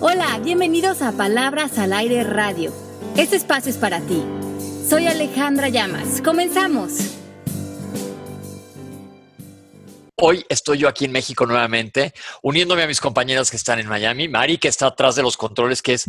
[0.00, 2.72] Hola, bienvenidos a Palabras al Aire Radio.
[3.16, 4.22] Este espacio es para ti.
[4.88, 6.22] Soy Alejandra Llamas.
[6.22, 6.92] Comenzamos.
[10.14, 14.28] Hoy estoy yo aquí en México nuevamente, uniéndome a mis compañeras que están en Miami.
[14.28, 16.04] Mari, que está atrás de los controles, que es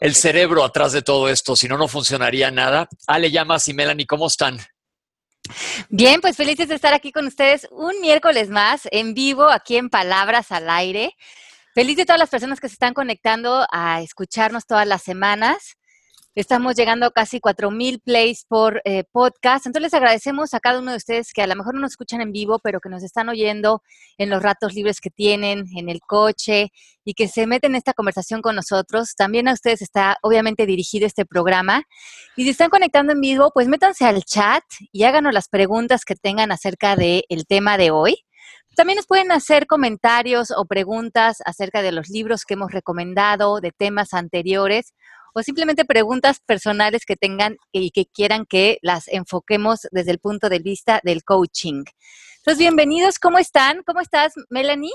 [0.00, 1.56] el cerebro atrás de todo esto.
[1.56, 2.90] Si no, no funcionaría nada.
[3.06, 4.58] Ale Llamas y Melanie, ¿cómo están?
[5.88, 9.88] Bien, pues felices de estar aquí con ustedes un miércoles más en vivo, aquí en
[9.88, 11.16] Palabras al Aire.
[11.72, 15.76] Feliz de todas las personas que se están conectando a escucharnos todas las semanas.
[16.34, 19.66] Estamos llegando a casi 4.000 plays por eh, podcast.
[19.66, 22.22] Entonces les agradecemos a cada uno de ustedes que a lo mejor no nos escuchan
[22.22, 23.82] en vivo, pero que nos están oyendo
[24.18, 26.72] en los ratos libres que tienen, en el coche
[27.04, 29.14] y que se meten en esta conversación con nosotros.
[29.14, 31.84] También a ustedes está obviamente dirigido este programa.
[32.36, 36.16] Y si están conectando en vivo, pues métanse al chat y háganos las preguntas que
[36.16, 38.24] tengan acerca del tema de hoy.
[38.80, 43.72] También nos pueden hacer comentarios o preguntas acerca de los libros que hemos recomendado, de
[43.72, 44.94] temas anteriores
[45.34, 50.48] o simplemente preguntas personales que tengan y que quieran que las enfoquemos desde el punto
[50.48, 51.84] de vista del coaching.
[52.38, 53.82] Entonces, bienvenidos, ¿cómo están?
[53.84, 54.94] ¿Cómo estás, Melanie?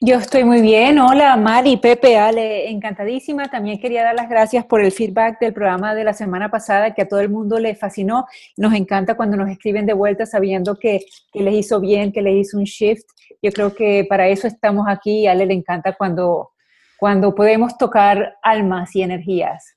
[0.00, 0.98] Yo estoy muy bien.
[0.98, 3.48] Hola, Mari, Pepe, Ale, encantadísima.
[3.48, 7.00] También quería dar las gracias por el feedback del programa de la semana pasada, que
[7.00, 8.26] a todo el mundo le fascinó.
[8.58, 11.00] Nos encanta cuando nos escriben de vuelta sabiendo que,
[11.32, 13.06] les hizo bien, que les hizo un shift.
[13.40, 15.26] Yo creo que para eso estamos aquí.
[15.26, 16.50] Ale le encanta cuando
[16.98, 19.75] cuando podemos tocar almas y energías.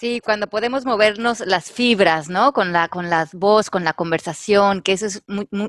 [0.00, 2.54] Sí, cuando podemos movernos las fibras, ¿no?
[2.54, 5.22] Con la, con la voz, con la conversación, que eso es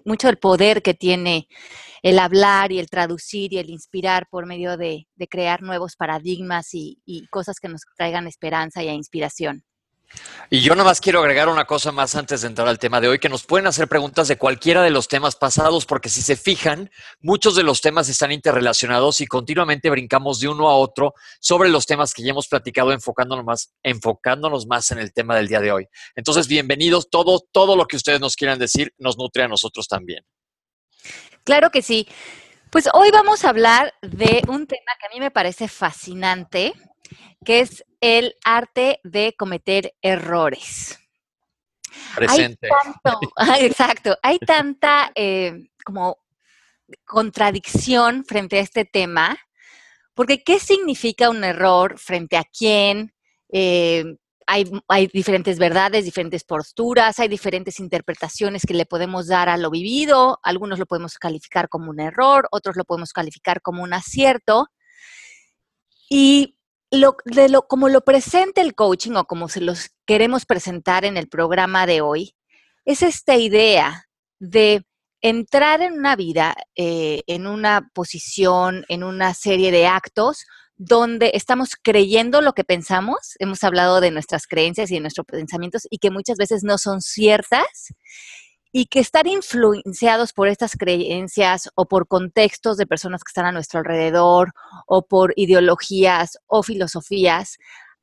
[0.06, 1.50] mucho el poder que tiene
[2.02, 7.02] el hablar y el traducir y el inspirar por medio de, crear nuevos paradigmas y,
[7.06, 9.66] y, cosas que nos traigan esperanza y inspiración.
[10.54, 13.08] Y yo nada más quiero agregar una cosa más antes de entrar al tema de
[13.08, 16.36] hoy, que nos pueden hacer preguntas de cualquiera de los temas pasados, porque si se
[16.36, 21.70] fijan, muchos de los temas están interrelacionados y continuamente brincamos de uno a otro sobre
[21.70, 25.62] los temas que ya hemos platicado, enfocándonos más, enfocándonos más en el tema del día
[25.62, 25.88] de hoy.
[26.16, 30.26] Entonces, bienvenidos, todo, todo lo que ustedes nos quieran decir nos nutre a nosotros también.
[31.46, 32.08] Claro que sí.
[32.72, 36.72] Pues hoy vamos a hablar de un tema que a mí me parece fascinante,
[37.44, 40.98] que es el arte de cometer errores.
[42.16, 42.70] Presente.
[42.72, 43.20] Hay tanto,
[43.60, 46.20] exacto, hay tanta eh, como
[47.04, 49.38] contradicción frente a este tema,
[50.14, 53.14] porque ¿qué significa un error frente a quién?
[53.50, 54.16] Eh,
[54.88, 60.40] hay, diferentes verdades, diferentes posturas, hay diferentes interpretaciones que le podemos dar a lo vivido,
[60.44, 64.68] algunos lo podemos calificar como un error, otros lo podemos calificar como un acierto.
[66.10, 66.58] Y
[66.92, 67.16] lo,
[67.68, 72.02] como lo presenta el coaching o como se los queremos presentar en el programa de
[72.02, 72.36] hoy,
[72.84, 74.10] es esta idea
[74.40, 74.86] de
[75.22, 80.46] entrar en una vida, eh, en una posición, en una serie de actos
[80.84, 85.88] donde estamos creyendo lo que pensamos, hemos hablado de nuestras creencias y de nuestros pensamientos
[85.92, 87.94] y que muchas veces no son ciertas
[88.72, 93.52] y que estar influenciados por estas creencias o por contextos de personas que están a
[93.52, 94.54] nuestro alrededor
[94.88, 97.58] o por ideologías o filosofías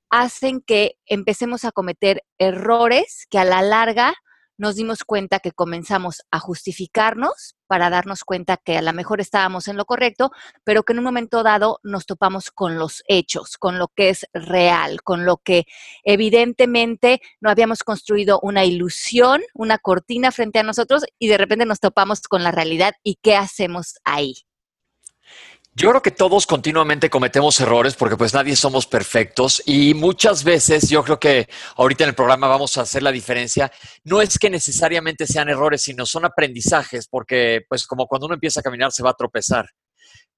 [0.08, 4.14] hacen que empecemos a cometer errores que a la larga
[4.58, 9.68] nos dimos cuenta que comenzamos a justificarnos para darnos cuenta que a lo mejor estábamos
[9.68, 10.32] en lo correcto,
[10.64, 14.26] pero que en un momento dado nos topamos con los hechos, con lo que es
[14.32, 15.64] real, con lo que
[16.02, 21.80] evidentemente no habíamos construido una ilusión, una cortina frente a nosotros y de repente nos
[21.80, 24.47] topamos con la realidad y qué hacemos ahí.
[25.78, 30.90] Yo creo que todos continuamente cometemos errores porque pues nadie somos perfectos y muchas veces
[30.90, 33.70] yo creo que ahorita en el programa vamos a hacer la diferencia.
[34.02, 38.58] No es que necesariamente sean errores, sino son aprendizajes porque pues como cuando uno empieza
[38.58, 39.70] a caminar se va a tropezar.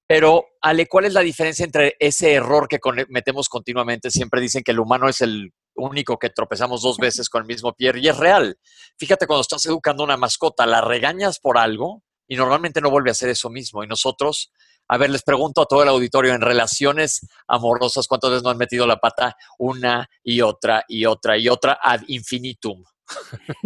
[0.05, 4.11] Pero Ale, ¿cuál es la diferencia entre ese error que cometemos continuamente?
[4.11, 7.73] Siempre dicen que el humano es el único que tropezamos dos veces con el mismo
[7.73, 8.59] pie y es real.
[8.95, 13.13] Fíjate cuando estás educando una mascota, la regañas por algo y normalmente no vuelve a
[13.13, 14.51] hacer eso mismo y nosotros
[14.91, 18.57] a ver, les pregunto a todo el auditorio, en relaciones amorosas, ¿cuántas veces nos han
[18.57, 22.83] metido la pata una y otra y otra y otra ad infinitum?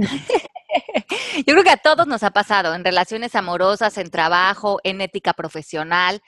[1.37, 5.33] Yo creo que a todos nos ha pasado, en relaciones amorosas, en trabajo, en ética
[5.33, 6.21] profesional.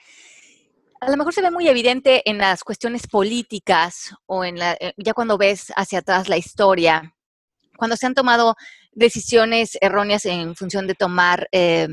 [1.00, 4.94] A lo mejor se ve muy evidente en las cuestiones políticas o en la, eh,
[4.96, 7.14] ya cuando ves hacia atrás la historia,
[7.76, 8.56] cuando se han tomado
[8.90, 11.86] decisiones erróneas en función de tomar eh,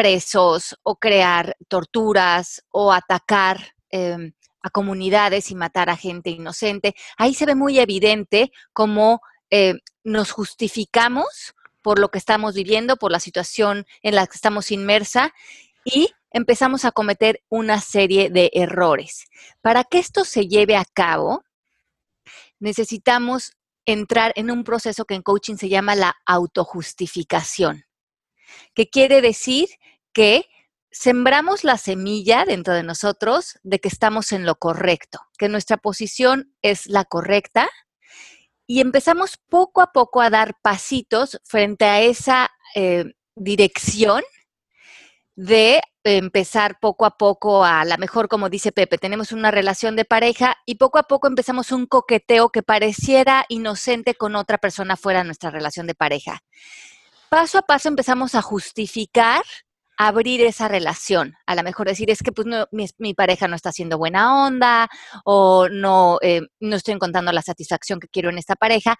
[0.00, 4.32] presos o crear torturas o atacar em,
[4.62, 6.94] a comunidades y matar a gente inocente.
[7.18, 9.20] Ahí se ve muy evidente cómo
[9.50, 14.70] eh, nos justificamos por lo que estamos viviendo, por la situación en la que estamos
[14.70, 15.34] inmersa
[15.84, 19.26] y empezamos a cometer una serie de errores.
[19.60, 21.44] Para que esto se lleve a cabo,
[22.58, 23.52] necesitamos
[23.84, 27.84] entrar en un proceso que en coaching se llama la autojustificación,
[28.74, 29.68] que quiere decir
[30.12, 30.46] que
[30.90, 36.54] sembramos la semilla dentro de nosotros de que estamos en lo correcto, que nuestra posición
[36.62, 37.68] es la correcta
[38.66, 43.04] y empezamos poco a poco a dar pasitos frente a esa eh,
[43.36, 44.22] dirección
[45.36, 50.04] de empezar poco a poco a la mejor, como dice Pepe, tenemos una relación de
[50.04, 55.20] pareja y poco a poco empezamos un coqueteo que pareciera inocente con otra persona fuera
[55.20, 56.40] de nuestra relación de pareja.
[57.28, 59.42] Paso a paso empezamos a justificar
[60.02, 61.34] abrir esa relación.
[61.44, 64.88] A lo mejor decir, es que pues, mi, pareja no está haciendo buena onda
[65.26, 68.96] o no, eh, no estoy encontrando la satisfacción que quiero en esta pareja,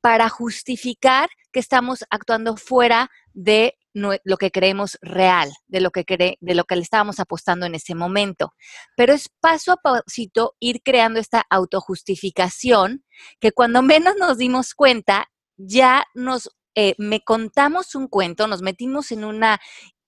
[0.00, 6.04] para justificar que estamos actuando fuera de lo que creemos real, de lo que,
[6.40, 8.54] de lo que le estábamos apostando en ese momento.
[8.96, 13.04] Pero es paso a pasito ir creando esta autojustificación
[13.38, 15.26] que cuando menos nos dimos cuenta,
[15.58, 16.48] ya nos
[16.80, 19.58] eh, me contamos un cuento, nos metimos en una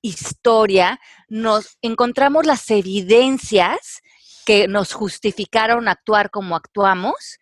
[0.03, 4.01] historia, nos encontramos las evidencias
[4.47, 7.39] que nos justificaron actuar como actuamos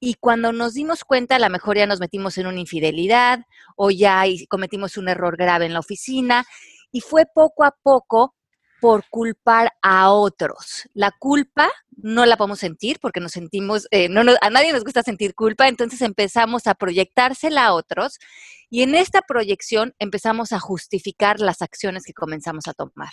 [0.00, 3.40] y cuando nos dimos cuenta, a lo mejor ya nos metimos en una infidelidad
[3.76, 6.46] o ya cometimos un error grave en la oficina
[6.92, 8.34] y fue poco a poco
[8.80, 10.88] por culpar a otros.
[10.94, 15.02] La culpa no la podemos sentir porque nos sentimos, eh, no, a nadie nos gusta
[15.02, 18.18] sentir culpa, entonces empezamos a proyectársela a otros
[18.70, 23.10] y en esta proyección empezamos a justificar las acciones que comenzamos a tomar.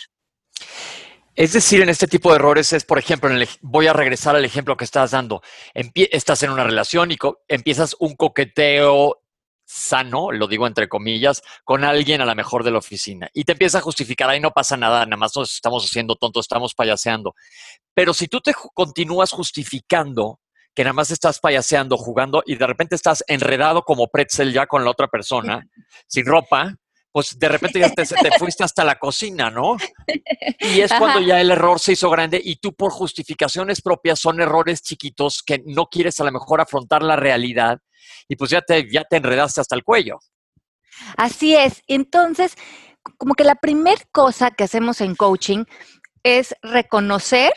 [1.35, 3.29] Es decir, en este tipo de errores es, por ejemplo,
[3.61, 5.41] voy a regresar al ejemplo que estás dando.
[5.73, 7.17] estás en una relación y
[7.49, 9.24] empiezas un coqueteo
[9.65, 13.29] sano, lo digo entre comillas, con alguien a la mejor de la oficina.
[13.33, 16.45] Y te empiezas a justificar, ahí no pasa nada, nada más nos estamos haciendo tontos,
[16.45, 17.33] estamos payaseando.
[17.93, 20.39] Pero si tú te continúas justificando
[20.75, 24.83] que nada más estás payaseando, jugando y de repente estás enredado como pretzel ya con
[24.83, 25.65] la otra persona,
[26.05, 26.75] sin ropa,
[27.11, 28.05] pues de repente ya te,
[28.37, 29.77] fuiste hasta la cocina, ¿no?
[30.59, 34.41] Y es cuando ya el error se hizo grande y tú por justificaciones propias son
[34.41, 37.79] errores chiquitos que no quieres a lo mejor afrontar la realidad
[38.27, 40.19] y pues ya te, ya te enredaste hasta el cuello.
[41.17, 41.81] Así es.
[41.87, 42.55] Entonces,
[43.17, 45.65] como que la primera cosa que hacemos en coaching
[46.23, 47.53] es reconocer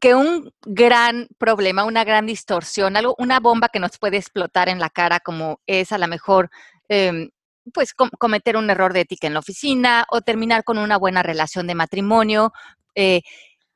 [0.00, 4.78] que un gran problema, una gran distorsión, algo, una bomba que nos puede explotar en
[4.78, 6.50] la cara, como es a lo mejor
[6.88, 7.30] em,
[7.72, 11.66] pues cometer un error de ética en la oficina o terminar con una buena relación
[11.66, 12.52] de matrimonio.
[12.94, 13.22] Eh,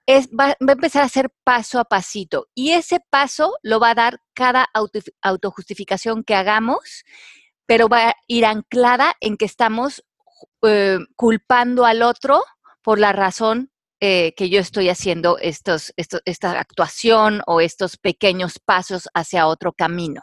[0.06, 3.94] es, va, a empezar a hacer paso a pasito y ese paso lo va a
[3.94, 4.66] dar cada
[5.22, 7.04] autojustificación que hagamos,
[7.66, 10.04] pero va a ir anclada en que estamos
[10.62, 12.42] eh, culpando al otro
[12.82, 13.70] por la razón
[14.00, 20.22] eh, que yo estoy haciendo estos, esta actuación o estos pequeños pasos hacia otro camino.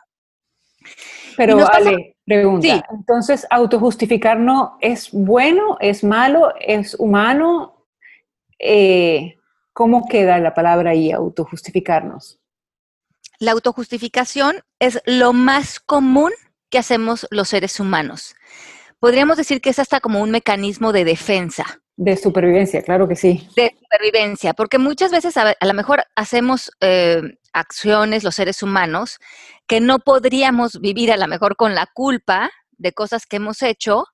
[1.36, 7.88] Pero vale, pregunta, entonces, ¿autojustificarnos es bueno, es malo, es humano?
[8.60, 9.38] Eh,
[9.74, 12.40] ¿Cómo queda la palabra ahí, autojustificarnos?
[13.40, 16.32] La autojustificación es lo más común
[16.70, 18.36] que hacemos los seres humanos.
[19.00, 21.82] Podríamos decir que es hasta como un mecanismo de defensa.
[21.96, 23.48] De supervivencia, claro que sí.
[23.56, 27.22] De supervivencia, porque muchas veces a, lo mejor hacemos eh,
[27.52, 29.20] acciones los seres humanos
[29.68, 34.06] que no podríamos vivir a lo mejor con la culpa de cosas que hemos hecho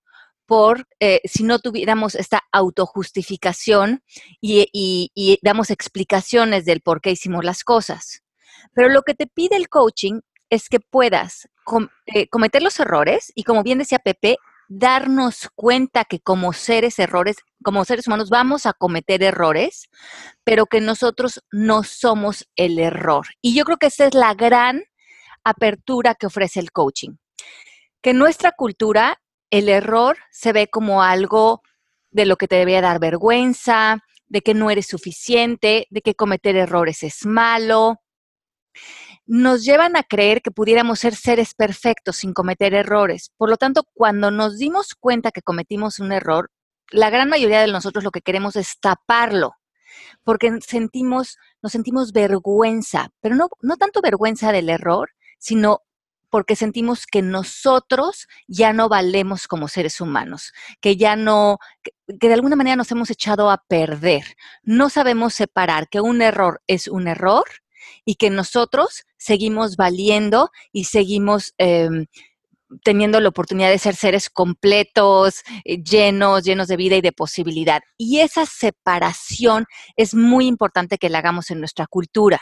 [0.49, 4.01] por eh, si no tuviéramos esta autojustificación
[4.41, 8.23] y, damos explicaciones del por qué hicimos las cosas.
[8.73, 11.47] Pero lo que te pide el coaching es que puedas
[12.07, 14.37] eh, cometer los errores y como bien decía Pepe,
[14.67, 19.87] darnos cuenta que como seres errores, como seres humanos vamos a cometer errores,
[20.43, 23.27] pero que nosotros no somos el error.
[23.39, 24.81] Y yo creo que esa es la gran
[25.43, 27.17] apertura que ofrece el coaching.
[28.01, 31.61] Que nuestra cultura el error se ve como algo
[32.11, 36.55] de lo que te debería dar vergüenza, de que no eres suficiente, de que cometer
[36.55, 37.99] errores es malo
[39.31, 43.31] nos llevan a creer que pudiéramos ser seres perfectos sin cometer errores.
[43.37, 46.49] Por lo tanto, cuando nos dimos cuenta que cometimos un error,
[46.89, 49.53] la gran mayoría de nosotros lo que queremos es taparlo,
[50.23, 55.83] porque sentimos, nos sentimos vergüenza, pero no, no tanto vergüenza del error, sino
[56.29, 61.91] porque sentimos que nosotros ya no valemos como seres humanos, que ya no, que,
[62.27, 64.23] de alguna manera nos hemos echado a perder.
[64.63, 67.45] No sabemos separar que un error es un error
[68.05, 72.05] y que nosotros seguimos valiendo y seguimos em,
[72.83, 77.81] teniendo la oportunidad de ser seres completos, eh, llenos, llenos de vida y de posibilidad.
[77.97, 82.39] Y esa separación es muy importante que la hagamos en nuestra cultura.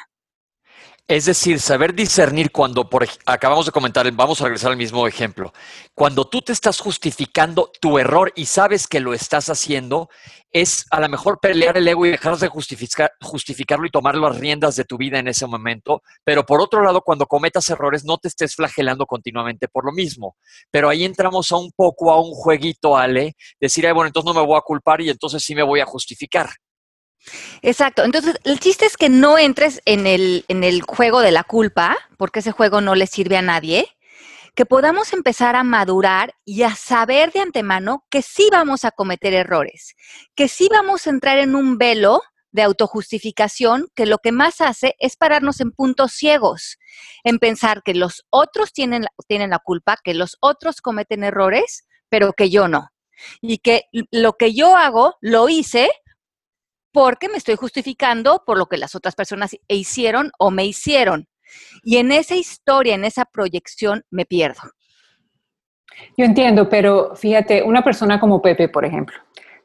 [1.09, 5.53] Es decir, saber discernir cuando, por, acabamos de comentar, vamos a regresar al mismo ejemplo,
[5.95, 10.09] cuando tú te estás justificando tu error y sabes que lo estás haciendo,
[10.51, 14.37] es a lo mejor pelear el ego y dejar de justificar, justificarlo y tomar las
[14.37, 16.03] riendas de tu vida en ese momento.
[16.25, 20.35] Pero por otro lado, cuando cometas errores, no te estés flagelando continuamente por lo mismo.
[20.71, 24.45] Pero ahí entramos a un poco a un jueguito, Ale, decir, bueno, entonces no me
[24.45, 26.49] voy a culpar y entonces sí me voy a justificar.
[27.61, 28.03] Exacto.
[28.03, 31.97] Entonces, el chiste es que no entres en el, en el juego de la culpa,
[32.17, 33.87] porque ese juego no le sirve a nadie,
[34.55, 39.33] que podamos empezar a madurar y a saber de antemano que sí vamos a cometer
[39.33, 39.95] errores,
[40.35, 44.95] que sí vamos a entrar en un velo de autojustificación que lo que más hace
[44.97, 46.79] es pararnos en puntos ciegos,
[47.23, 52.33] en pensar que los otros tienen, tienen la culpa, que los otros cometen errores, pero
[52.33, 52.89] que yo no.
[53.41, 55.89] Y que lo que yo hago, lo hice
[56.97, 61.27] porque me estoy justificando por lo que las otras personas hicieron o me hicieron.
[61.83, 64.61] Y en esa historia, en esa proyección, me pierdo.
[66.17, 69.15] Yo entiendo, pero fíjate, una persona como Pepe, por ejemplo,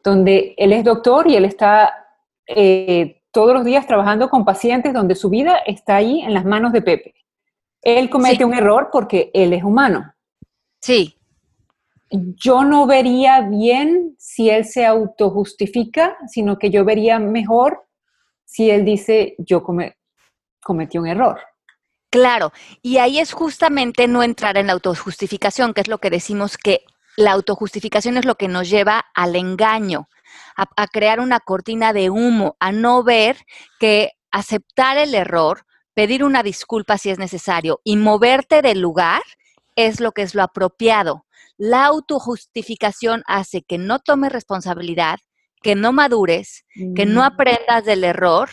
[0.05, 2.07] donde él es doctor y él está
[2.47, 6.71] eh, todos los días trabajando con pacientes donde su vida está ahí en las manos
[6.71, 7.15] de Pepe.
[7.81, 10.13] Él comete un error porque él es humano.
[10.83, 11.17] Sí
[12.13, 17.87] yo no vería bien si él se autojustifica, sino que yo vería mejor
[18.45, 19.63] si él dice, yo
[20.63, 21.41] cometí un error.
[22.11, 22.53] Claro,
[22.83, 26.85] y ahí es justamente no entrar en la autojustificación, que es lo que decimos que
[27.17, 30.09] la autojustificación es lo que nos lleva al engaño,
[30.55, 33.39] a, a crear una cortina de humo, a no ver
[33.81, 35.65] que aceptar el error,
[35.95, 39.23] pedir una disculpa si es necesario y moverte del lugar
[39.77, 41.25] es lo que es lo apropiado.
[41.65, 45.21] La autojustificación hace que no tomes responsabilidad,
[45.63, 46.65] que no madures,
[46.97, 47.23] que no mm.
[47.23, 48.51] aprendas del error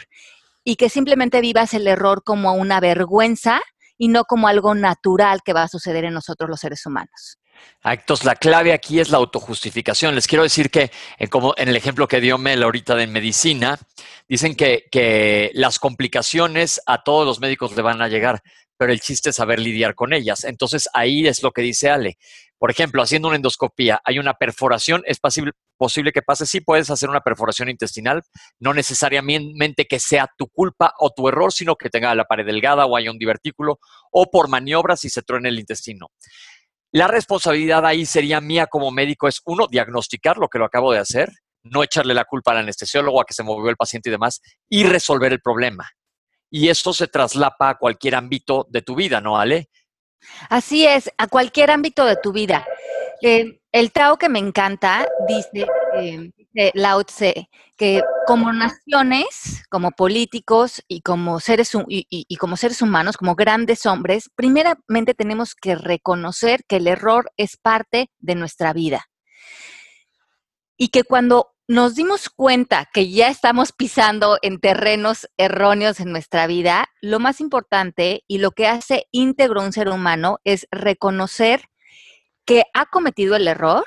[0.64, 3.62] y que simplemente vivas el error como una vergüenza
[3.98, 7.40] y no como algo natural que va a suceder en nosotros los seres humanos.
[7.82, 10.14] Actos, la clave aquí es la autojustificación.
[10.14, 13.80] Les quiero decir que, eh, como en el ejemplo que dio Mel ahorita de medicina,
[14.28, 18.44] dicen que, que las complicaciones a todos los médicos le van a llegar,
[18.80, 20.46] pero el chiste es saber lidiar con ellas.
[20.46, 22.18] Entonces ahí es lo que dice Ale.
[22.58, 26.90] Por ejemplo, haciendo una endoscopía, hay una perforación, es posible, posible que pase, sí puedes
[26.90, 28.22] hacer una perforación intestinal,
[28.58, 32.86] no necesariamente que sea tu culpa o tu error, sino que tenga la pared delgada
[32.86, 33.80] o haya un divertículo
[34.12, 36.08] o por maniobras y se truene el intestino.
[36.94, 41.00] La responsabilidad ahí sería mía como médico es, uno, diagnosticar lo que lo acabo de
[41.00, 41.30] hacer,
[41.64, 44.86] no echarle la culpa al anestesiólogo a que se movió el paciente y demás, y
[44.86, 45.90] resolver el problema
[46.50, 49.70] y esto se traslapa a cualquier ámbito de tu vida, ¿no, Ale?
[50.50, 52.66] Así es, a cualquier ámbito de tu vida.
[53.22, 60.84] Eh, el Tao que me encanta dice, eh, Lao Tse, que como naciones, como políticos
[60.88, 66.78] y como, seres, y como seres humanos, como grandes hombres, primeramente tenemos que reconocer que
[66.78, 69.06] el error es parte de nuestra vida.
[70.78, 76.48] Y que cuando nos dimos cuenta que ya estamos pisando en terrenos erróneos en nuestra
[76.48, 81.66] vida, lo más importante y lo que hace íntegro un ser humano es reconocer
[82.44, 83.86] que ha cometido el error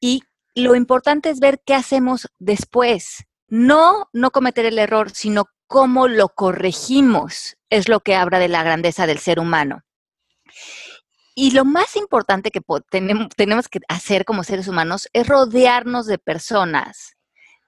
[0.00, 0.22] y
[0.54, 3.26] lo importante es ver qué hacemos después.
[3.48, 8.62] No, no cometer el error, sino cómo lo corregimos, es lo que habla de la
[8.62, 9.82] grandeza del ser humano.
[11.38, 17.14] Y lo más importante que tenemos, que hacer como seres humanos es rodearnos de personas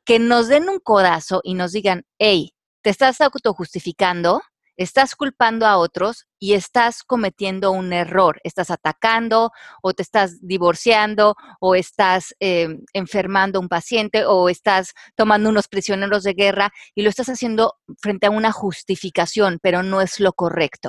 [0.06, 4.40] que nos den un codazo y nos digan, hey, te estás autojustificando,
[4.78, 8.40] estás culpando a otros y estás cometiendo un error.
[8.42, 14.94] Estás atacando o te estás divorciando o estás em, enfermando a un paciente o estás
[15.14, 20.00] tomando unos prisioneros de guerra y lo estás haciendo frente a una justificación, pero no
[20.00, 20.88] es lo correcto.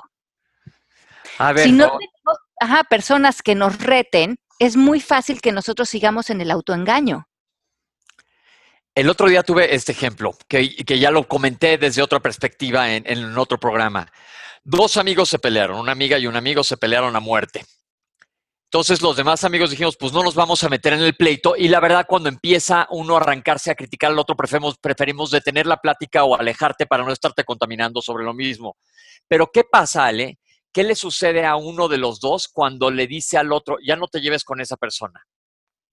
[1.37, 1.97] A ver, no,
[2.59, 7.27] ajá, personas que nos reten, es muy fácil que nosotros sigamos en el autoengaño.
[8.93, 13.37] El otro día tuve este ejemplo, que, ya lo comenté desde otra perspectiva en, en
[13.37, 14.11] otro programa.
[14.63, 17.65] Dos amigos se pelearon, una amiga y un amigo se pelearon a muerte.
[18.71, 21.69] Entonces los demás amigos dijimos, pues no nos vamos a meter en el pleito y
[21.69, 25.77] la verdad cuando empieza uno a arrancarse a criticar al otro, preferimos, preferimos detener la
[25.77, 28.77] plática o alejarte para no estarte contaminando sobre lo mismo.
[29.27, 30.38] Pero ¿qué pasa, Ale?
[30.71, 34.07] ¿Qué le sucede a uno de los dos cuando le dice al otro, ya no
[34.07, 35.25] te lleves con esa persona?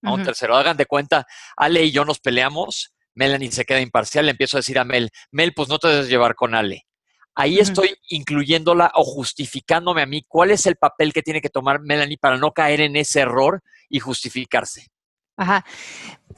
[0.03, 4.25] A un tercero, hagan de cuenta, Ale y yo nos peleamos, Melanie se queda imparcial,
[4.25, 6.85] le empiezo a decir a Mel, Mel, pues no te debes llevar con Ale.
[7.33, 11.81] ahí estoy incluyéndola o justificándome a mí cuál es el papel que tiene que tomar
[11.81, 14.87] Melanie para no caer en ese error y justificarse.
[15.35, 15.65] Ajá.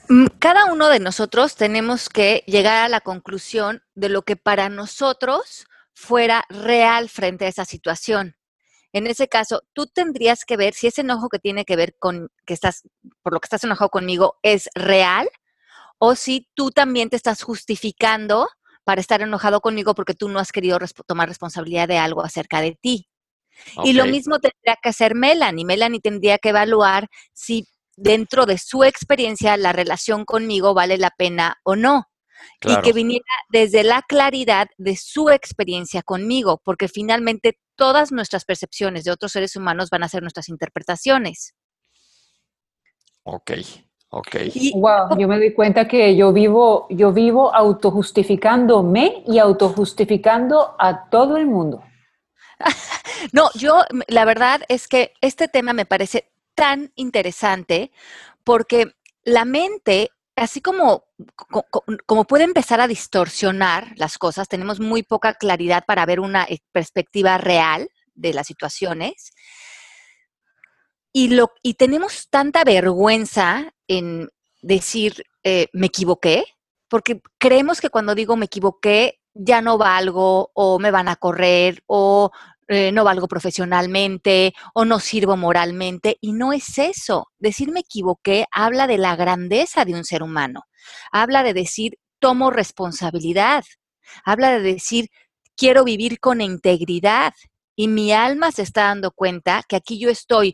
[0.09, 4.69] Mm, cada uno de nosotros tenemos que llegar a la conclusión de lo que para
[4.69, 5.67] nosotros
[5.99, 8.35] fuera real frente a esa situación.
[8.93, 12.29] En ese caso, tú tendrías que ver si ese enojo que tiene que ver con
[12.45, 12.83] que estás,
[13.21, 15.29] por lo que estás enojado conmigo, es real
[15.99, 18.47] o si tú también te estás justificando
[18.85, 22.77] para estar enojado conmigo porque tú no has querido tomar responsabilidad de algo acerca de
[22.81, 23.09] ti.
[23.83, 25.65] Y lo mismo tendría que hacer Melanie.
[25.65, 31.57] Melanie tendría que evaluar si dentro de su experiencia la relación conmigo vale la pena
[31.63, 32.05] o no.
[32.61, 39.03] Y que viniera desde la claridad de su experiencia conmigo, porque finalmente todas nuestras percepciones
[39.03, 41.55] de otros seres humanos van a ser nuestras interpretaciones.
[43.23, 43.51] Ok.
[44.11, 44.37] Ok.
[44.73, 51.37] wow, yo me doy cuenta que yo vivo, yo vivo autojustificándome y autojustificando a todo
[51.37, 51.83] el mundo.
[53.33, 57.91] no, yo la verdad es que este tema me parece tan interesante
[58.43, 61.05] porque la mente, así como,
[62.05, 66.59] como puede empezar a distorsionar las cosas, tenemos muy poca claridad para ver una eh,
[66.71, 69.31] perspectiva real de las situaciones.
[71.11, 74.29] Y, lo, y tenemos tanta vergüenza en
[74.61, 76.45] decir eh, me equivoqué,
[76.87, 81.83] porque creemos que cuando digo me equivoqué ya no valgo o me van a correr
[81.87, 82.31] o
[82.71, 86.17] eh, no valgo profesionalmente o no sirvo moralmente.
[86.21, 87.31] Y no es eso.
[87.39, 90.61] Decir me equivoqué habla de la grandeza de un ser humano.
[91.11, 93.63] Habla de decir tomo responsabilidad.
[94.23, 95.09] Habla de decir
[95.57, 97.33] quiero vivir con integridad.
[97.75, 100.53] Y mi alma se está dando cuenta que aquí yo estoy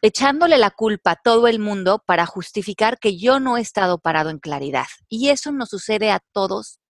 [0.00, 4.30] echándole la culpa a todo el mundo para justificar que yo no he estado parado
[4.30, 4.86] en claridad.
[5.10, 6.80] Y eso nos sucede a todos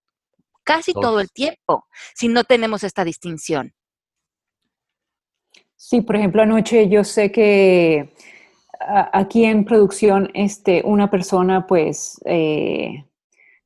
[0.62, 3.74] casi todo el tiempo si no tenemos esta distinción.
[5.88, 8.12] Sí, por ejemplo, anoche yo sé que
[9.12, 12.20] aquí en producción este, una persona pues...
[12.24, 13.04] Eh,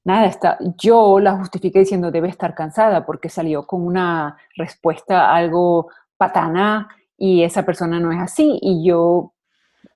[0.05, 5.89] nada, está, yo la justifiqué diciendo debe estar cansada porque salió con una respuesta algo
[6.19, 8.59] patana y esa persona no es así.
[8.61, 9.33] Y yo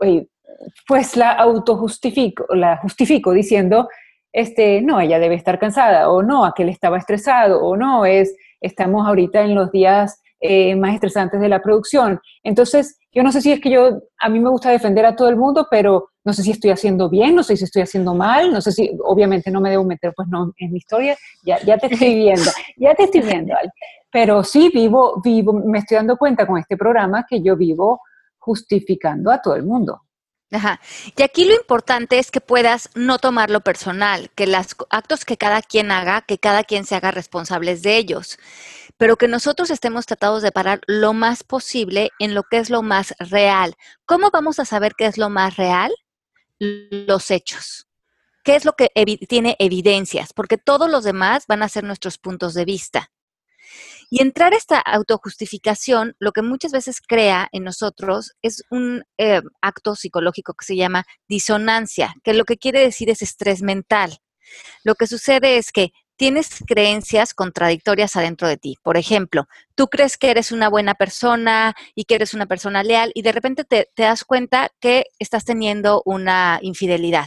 [0.01, 0.27] eh,
[0.89, 3.91] pues la autojustifico, la justifico diciendo,
[4.33, 9.07] este, no, ella debe estar cansada o no, aquel estaba estresado o no, es, estamos
[9.07, 12.21] ahorita en los días eh, más estresantes de la producción.
[12.43, 15.31] Entonces, yo no sé si es que yo, a mí me gusta defender a todo
[15.31, 18.53] el mundo, pero no sé si estoy haciendo bien, no sé si estoy haciendo mal,
[18.53, 21.79] no sé si, obviamente no me debo meter pues no en mi historia, ya, ya
[21.79, 23.55] te estoy viendo, ya te estoy viendo,
[24.13, 28.03] pero sí vivo, vivo, me estoy dando cuenta con este programa que yo vivo
[28.37, 30.03] justificando a todo el mundo.
[30.51, 30.79] Ajá.
[31.17, 35.63] Y aquí lo importante es que puedas no tomarlo personal, que los actos que cada
[35.63, 38.39] quien haga, que cada quien se haga responsables de ellos,
[38.97, 42.83] pero que nosotros estemos tratados de parar lo más posible en lo que es lo
[42.83, 43.75] más real.
[44.07, 45.93] ¿Cómo vamos a saber qué es lo más real?
[46.59, 47.89] Los hechos.
[48.45, 48.91] ¿Qué es lo que
[49.29, 50.33] tiene evidencias?
[50.33, 53.11] Porque todos los demás van a ser nuestros puntos de vista.
[54.11, 59.97] Y entrar esta autojustificación, lo que muchas veces crea en nosotros es un eh, acto
[59.97, 64.19] psicológico que se llama disonancia, que lo que quiere decir es estrés mental.
[64.85, 68.77] Lo que sucede es que tienes creencias contradictorias adentro de ti.
[68.83, 73.11] Por ejemplo, tú crees que eres una buena persona y que eres una persona leal
[73.15, 77.27] y de repente te, te das cuenta que estás teniendo una infidelidad.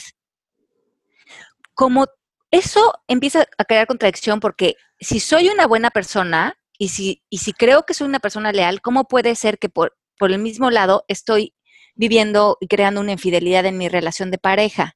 [1.73, 2.08] Como
[2.52, 7.54] eso empieza a crear contradicción porque si soy una buena persona y si, y si
[7.54, 11.04] creo que soy una persona leal, ¿cómo puede ser que por, por el mismo lado
[11.08, 11.54] estoy
[11.95, 14.95] viviendo y creando una infidelidad en mi relación de pareja?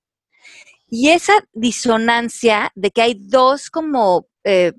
[0.93, 4.73] Y esa disonancia de que hay dos como eh,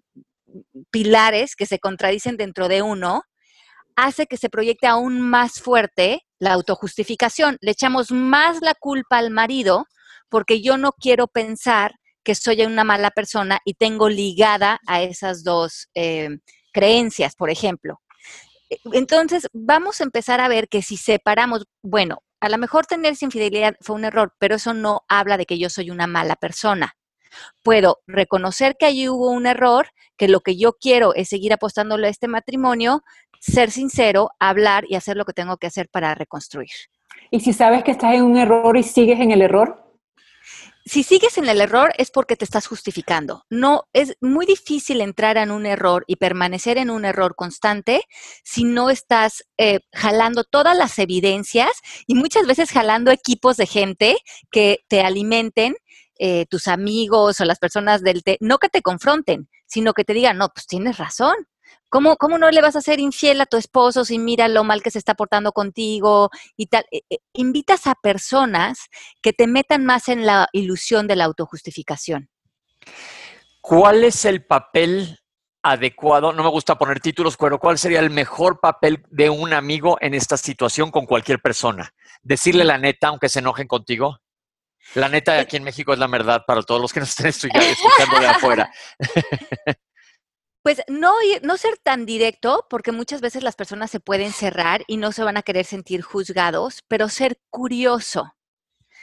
[0.91, 3.23] pilares que se contradicen dentro de uno,
[3.97, 7.57] hace que se proyecte aún más fuerte la autojustificación.
[7.63, 9.87] Le echamos más la culpa al marido
[10.29, 15.43] porque yo no quiero pensar que soy una mala persona y tengo ligada a esas
[15.43, 16.29] dos eh,
[16.75, 18.01] creencias, por ejemplo.
[18.69, 23.13] E, entonces, vamos a empezar a ver que si separamos, bueno, a lo mejor tener
[23.13, 26.35] esa infidelidad fue un error, pero eso no habla de que yo soy una mala
[26.35, 26.97] persona.
[27.63, 32.09] Puedo reconocer que allí hubo un error, que lo que yo quiero es seguir apostándole
[32.09, 33.05] a este matrimonio,
[33.39, 36.73] ser sincero, hablar y hacer lo que tengo que hacer para reconstruir.
[37.31, 39.92] ¿Y si sabes que estás en un error y sigues en el error?
[40.85, 43.45] Si sigues en el error es porque te estás justificando.
[43.51, 48.03] No, es muy difícil entrar en un error y permanecer en un error constante
[48.45, 51.71] si no estás eh, jalando todas las evidencias
[52.07, 54.17] y muchas veces jalando equipos de gente
[54.51, 55.75] que te alimenten,
[56.19, 60.15] eh, tus amigos o las personas del té, no que te confronten, sino que te
[60.15, 61.35] digan, no, pues tienes razón.
[61.93, 64.83] ¿Cómo, ¿Cómo, no le vas a ser infiel a tu esposo si mira lo mal
[64.83, 66.87] que se está portando contigo y tal?
[66.91, 68.87] Eh, eh, invitas a personas
[69.21, 72.31] que te metan más en la ilusión de la autojustificación.
[73.61, 75.21] ¿Cuál es el papel
[75.63, 76.33] adecuado?
[76.33, 80.15] No me gusta poner títulos, pero ¿cuál sería el mejor papel de un amigo en
[80.15, 81.93] esta situación con cualquier persona?
[82.23, 84.19] ¿Decirle la neta aunque se enojen contigo?
[84.95, 87.29] La neta de aquí en México es la verdad para todos los que nos estén
[87.55, 88.73] escuchando de afuera.
[90.63, 94.97] Pues no, no ser tan directo, porque muchas veces las personas se pueden cerrar y
[94.97, 98.35] no se van a querer sentir juzgados, pero ser curioso.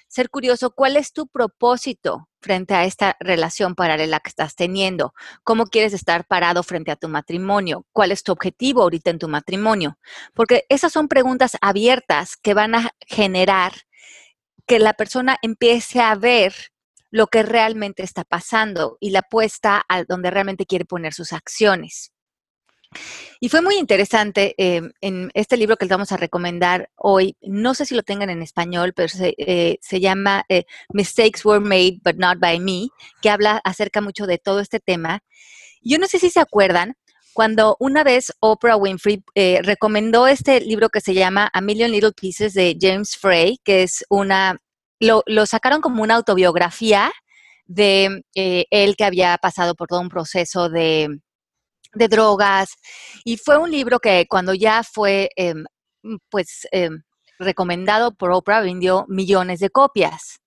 [0.07, 5.13] Ser curioso, ¿cuál es tu propósito frente a esta relación paralela que estás teniendo?
[5.43, 7.85] ¿Cómo quieres estar parado frente a tu matrimonio?
[7.91, 9.99] ¿Cuál es tu objetivo ahorita en tu matrimonio?
[10.33, 13.73] Porque esas son preguntas abiertas que van a generar
[14.65, 16.53] que la persona empiece a ver
[17.11, 22.11] lo que realmente está pasando y la apuesta a donde realmente quiere poner sus acciones.
[23.39, 27.37] Y fue muy interesante em, en este libro que les vamos a recomendar hoy.
[27.41, 31.99] No sé si lo tengan en español, pero se, eh, llama eh, Mistakes Were Made
[32.03, 32.87] But Not By Me,
[33.21, 35.21] que habla acerca mucho de todo este tema.
[35.81, 36.95] Yo no sé si se acuerdan,
[37.33, 42.11] cuando una vez Oprah Winfrey eh, recomendó este libro que se llama A Million Little
[42.11, 44.57] Pieces de James Frey, que es una
[44.99, 47.11] lo, sacaron como una autobiografía
[47.65, 51.19] de eh, él que había pasado por todo un proceso de,
[51.93, 52.71] drogas.
[53.23, 55.65] Y fue un libro que cuando ya fue, em,
[56.29, 57.01] pues, em,
[57.39, 60.39] recomendado por Oprah, vendió millones de copias.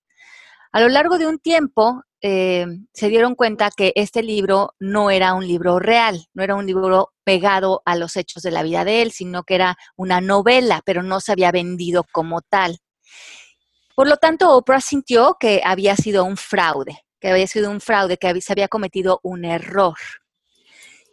[0.71, 5.33] A lo largo de un tiempo, em, se dieron cuenta que este libro no era
[5.33, 9.01] un libro real, no era un libro pegado a los hechos de la vida de
[9.01, 12.79] él, sino que era una novela, pero no se había vendido como tal.
[13.95, 18.17] Por lo tanto, Oprah sintió que había sido un fraude, que había sido un fraude,
[18.17, 19.97] que se había cometido un error.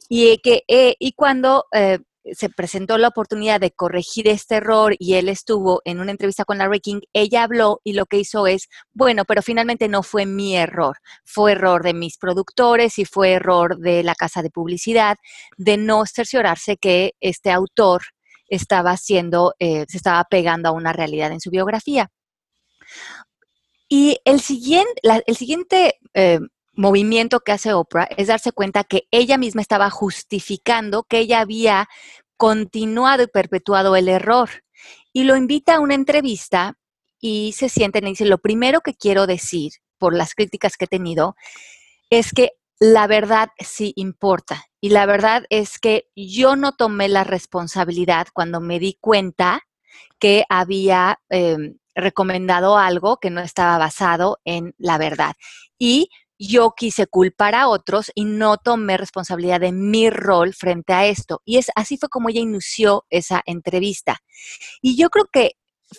[0.09, 1.99] Y, que, eh, y cuando eh,
[2.33, 6.59] se presentó la oportunidad de corregir este error y él estuvo en una entrevista con
[6.59, 10.57] Larry King, ella habló y lo que hizo es, bueno, pero finalmente no fue mi
[10.57, 15.16] error, fue error de mis productores y fue error de la casa de publicidad
[15.57, 18.03] de no cerciorarse que este autor
[18.49, 22.11] estaba haciendo, eh, se estaba pegando a una realidad en su biografía.
[23.88, 26.40] Y el siguiente, eh,
[26.72, 31.88] movimiento que hace Oprah es darse cuenta que ella misma estaba justificando que ella había
[32.37, 34.48] continuado y perpetuado el error.
[35.12, 36.79] Y lo invita a una entrevista
[37.20, 40.88] y se siente y dice, lo primero que quiero decir por las críticas que he
[40.88, 41.35] tenido
[42.09, 44.64] es que la verdad sí importa.
[44.81, 49.61] Y la verdad es que yo no tomé la responsabilidad cuando me di cuenta
[50.18, 55.35] que había em, recomendado algo que no estaba basado en la verdad.
[55.79, 61.07] Y yo quise culpar a otros y no tomé responsabilidad de mi rol frente a
[61.07, 61.42] esto.
[61.44, 64.18] Y es así fue como ella inició esa entrevista.
[64.81, 65.53] Y yo creo que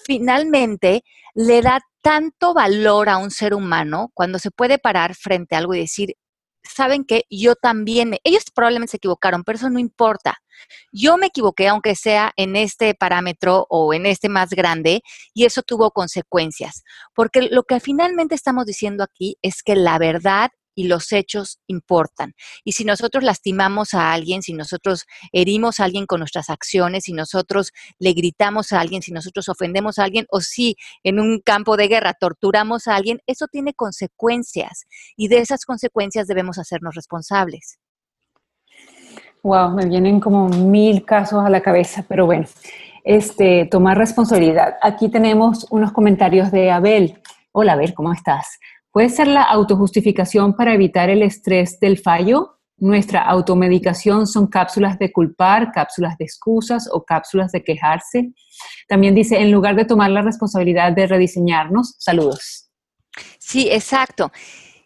[0.06, 1.04] finalmente
[1.36, 5.75] le da tanto valor a un ser humano cuando se puede parar frente a algo
[5.75, 6.15] y decir,
[6.63, 10.40] saben que yo también, ellos probablemente se equivocaron, pero eso no importa.
[10.91, 15.02] Yo me equivoqué, aunque sea en este parámetro o en este más grande,
[15.34, 16.84] y eso tuvo consecuencias.
[17.13, 22.34] Porque lo que finalmente estamos diciendo aquí es que la verdad y los hechos importan.
[22.63, 27.13] Y si nosotros lastimamos a alguien, si nosotros herimos a alguien con nuestras acciones, si
[27.13, 31.78] nosotros le gritamos a alguien, si nosotros ofendemos a alguien o si en un campo
[31.78, 37.80] de guerra torturamos a alguien, eso tiene consecuencias y de esas consecuencias debemos hacernos responsables.
[39.43, 42.45] Wow, me vienen como mil casos a la cabeza, pero bueno,
[43.04, 44.75] este, tomar responsabilidad.
[44.84, 47.19] Aquí tenemos unos comentarios de Abel.
[47.51, 48.60] Hola, Abel, ¿cómo estás?
[48.91, 52.60] ¿Puede ser la autojustificación para evitar el estrés del fallo?
[52.77, 58.34] Nuestra automedicación son cápsulas de culpar, cápsulas de excusas o cápsulas de quejarse.
[58.88, 62.69] También dice, en lugar de tomar la responsabilidad de rediseñarnos, saludos.
[63.39, 64.32] Sí, exacto.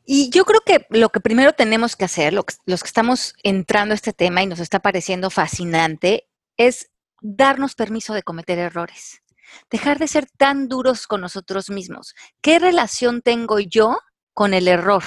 [0.06, 3.96] Y yo creo que lo que primero tenemos que hacer, los que estamos entrando a
[3.96, 6.92] este tema y nos está pareciendo fascinante, es
[7.22, 9.22] darnos permiso de cometer errores.
[9.72, 12.14] Dejar de ser tan duros con nosotros mismos.
[12.42, 13.98] ¿Qué relación tengo yo
[14.34, 15.04] con el error?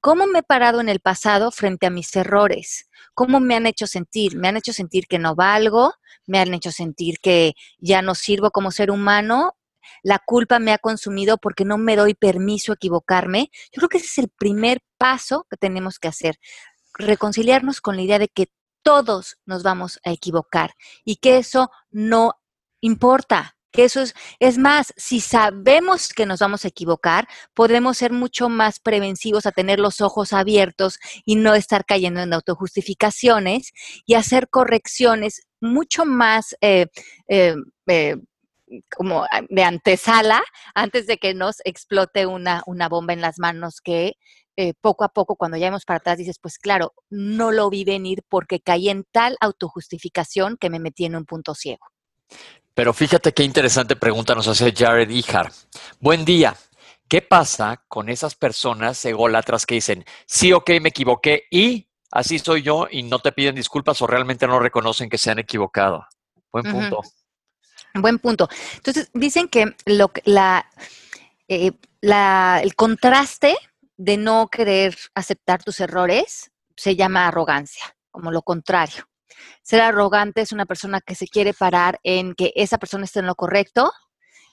[0.00, 2.88] ¿Cómo me he parado en el pasado frente a mis errores?
[3.14, 4.36] ¿Cómo me han hecho sentir?
[4.36, 5.94] ¿Me han hecho sentir que no valgo?
[6.26, 9.56] ¿Me han hecho sentir que ya no sirvo como ser humano?
[10.02, 13.50] ¿La culpa me ha consumido porque no me doy permiso a equivocarme?
[13.72, 16.36] Yo creo que ese es el primer paso que tenemos que hacer.
[16.94, 18.48] Reconciliarnos con la idea de que
[18.82, 20.72] todos nos vamos a equivocar
[21.04, 22.32] y que eso no
[22.80, 28.12] importa que eso es, es más, si sabemos que nos vamos a equivocar, podemos ser
[28.12, 33.72] mucho más preventivos a tener los ojos abiertos y no estar cayendo en autojustificaciones
[34.06, 36.86] y hacer correcciones mucho más eh,
[37.28, 37.54] eh,
[37.86, 38.16] eh,
[38.94, 40.42] como de antesala
[40.74, 44.14] antes de que nos explote una, una bomba en las manos que
[44.82, 48.22] poco a poco, cuando ya vamos para atrás, dices, pues claro, no lo vi venir
[48.28, 51.86] porque caí en tal autojustificación que me metí en un punto ciego.
[52.74, 55.50] Pero fíjate qué interesante pregunta nos hace Jared Ijar.
[55.98, 56.54] Buen día.
[57.08, 62.62] ¿Qué pasa con esas personas ególatras que dicen, sí, ok, me equivoqué y así soy
[62.62, 66.06] yo y no te piden disculpas o realmente no reconocen que se han equivocado?
[66.52, 67.00] Buen punto.
[67.94, 68.48] Buen punto.
[68.76, 70.66] Entonces, dicen que lo, la,
[71.48, 71.72] eh,
[72.02, 73.56] el contraste
[73.96, 79.04] de no querer aceptar tus errores se llama arrogancia, como lo contrario.
[79.62, 83.26] Ser arrogante es una persona que se quiere parar en que esa persona esté en
[83.26, 83.92] lo correcto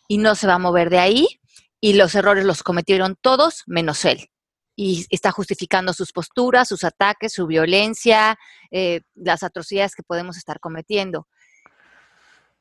[0.08, 1.39] y no se va a mover de ahí
[1.80, 4.28] y los errores los cometieron todos menos él.
[4.76, 8.38] Y está justificando sus posturas, sus ataques, su violencia,
[8.69, 11.28] eh, las atrocidades que podemos estar cometiendo.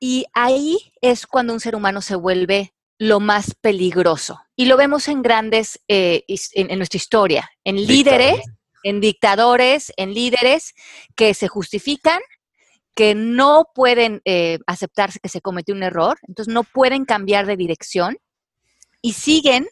[0.09, 4.40] Y ahí es cuando un ser humano se vuelve lo más peligroso.
[4.55, 8.40] Y lo vemos en grandes, eh, en, nuestra historia, en líderes
[8.85, 10.75] en dictadores, en líderes
[11.16, 12.21] que se justifican,
[12.95, 17.57] que no pueden eh, aceptarse que se cometió un error, entonces no pueden cambiar de
[17.57, 18.16] dirección
[19.03, 19.66] y siguen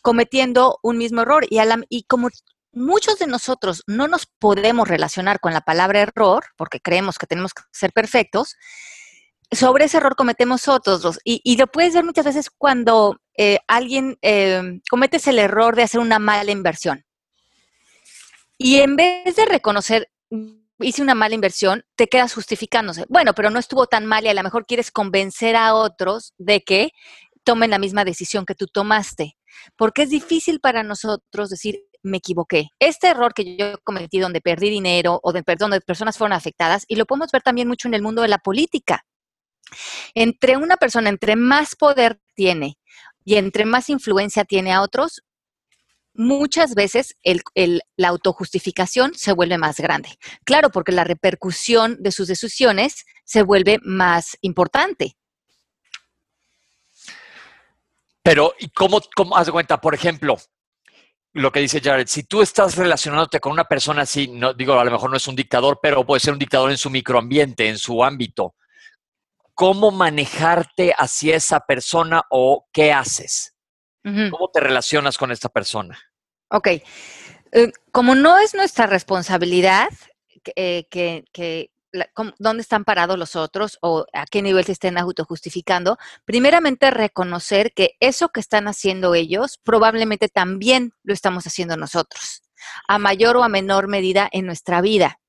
[0.00, 1.44] cometiendo un mismo error.
[1.50, 2.28] Y, y como
[2.72, 7.54] muchos de nosotros no nos podemos relacionar con la palabra error, porque creemos que tenemos
[7.54, 8.54] que ser perfectos,
[9.52, 11.18] sobre ese error cometemos otros.
[11.24, 16.00] Y, lo puedes ver muchas veces cuando eh, alguien eh, cometes el error de hacer
[16.00, 17.04] una mala inversión.
[18.58, 20.10] Y en vez de reconocer,
[20.78, 23.04] hice una mala inversión, te quedas justificándose.
[23.08, 26.62] Bueno, pero no estuvo tan mal y a lo mejor quieres convencer a otros de
[26.62, 26.90] que
[27.44, 29.36] tomen la misma decisión que tú tomaste.
[29.76, 32.68] Porque es difícil para nosotros decir, me equivoqué.
[32.78, 36.84] Este error que yo cometí donde perdí dinero o de, perdón, donde personas fueron afectadas,
[36.88, 39.04] y lo podemos ver también mucho en el mundo de la política.
[40.14, 42.78] Entre una persona, entre más poder tiene
[43.24, 45.22] y entre más influencia tiene a otros,
[46.14, 47.16] muchas veces
[47.96, 50.10] la autojustificación se vuelve más grande.
[50.44, 55.16] Claro, porque la repercusión de sus decisiones se vuelve más importante.
[58.22, 59.80] Pero, ¿y cómo, cómo haz de cuenta?
[59.80, 60.36] Por ejemplo,
[61.32, 64.84] lo que dice Jared, si tú estás relacionándote con una persona así, no digo, a
[64.84, 67.78] lo mejor no es un dictador, pero puede ser un dictador en su microambiente, en
[67.78, 68.54] su ámbito.
[69.54, 73.54] ¿Cómo manejarte hacia esa persona o qué haces?
[74.02, 75.98] ¿Cómo te relacionas con esta persona?
[76.50, 76.68] Ok.
[77.52, 79.90] Eh, como no es nuestra responsabilidad
[80.56, 81.70] eh, que,
[82.38, 87.96] dónde están parados los otros o a qué nivel se estén autojustificando, primeramente reconocer que
[88.00, 92.42] eso que están haciendo ellos probablemente también lo estamos haciendo nosotros,
[92.88, 95.20] a mayor o a menor medida en nuestra vida.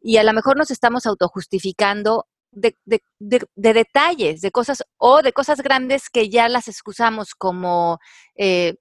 [0.00, 6.08] Y a lo mejor nos estamos autojustificando de, detalles, de cosas o de cosas grandes
[6.08, 7.98] que ya las excusamos como
[8.36, 8.74] eh,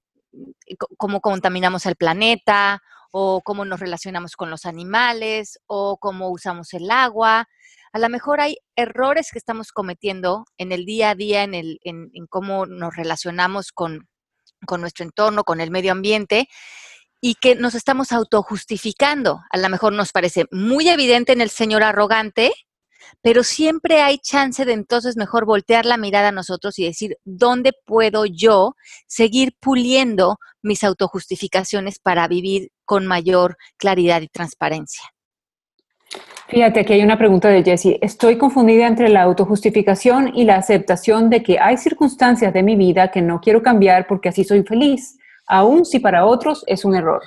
[0.98, 6.90] cómo contaminamos el planeta o cómo nos relacionamos con los animales o cómo usamos el
[6.90, 7.48] agua.
[7.94, 11.80] A lo mejor hay errores que estamos cometiendo en el día a día, en, el,
[11.84, 14.10] en, cómo nos relacionamos con,
[14.66, 16.50] con nuestro entorno, con el medio ambiente,
[17.22, 19.42] y que nos estamos autojustificando.
[19.50, 22.54] A lo mejor nos parece muy evidente en el señor arrogante
[23.22, 27.72] pero siempre hay chance de entonces mejor voltear la mirada a nosotros y decir, ¿dónde
[27.86, 28.76] puedo yo
[29.08, 35.04] seguir puliendo mis autojustificaciones para vivir con mayor claridad y transparencia?
[36.48, 37.98] Fíjate, aquí hay una pregunta de Jessie.
[38.02, 43.10] Estoy confundida entre la autojustificación y la aceptación de que hay circunstancias de mi vida
[43.10, 47.24] que no quiero cambiar porque así soy feliz, aun si para otros es un error.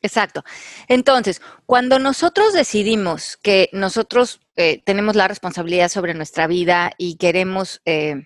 [0.00, 0.44] Exacto.
[0.86, 7.80] Entonces, cuando nosotros decidimos que nosotros eh, tenemos la responsabilidad sobre nuestra vida y queremos
[7.84, 8.22] eh,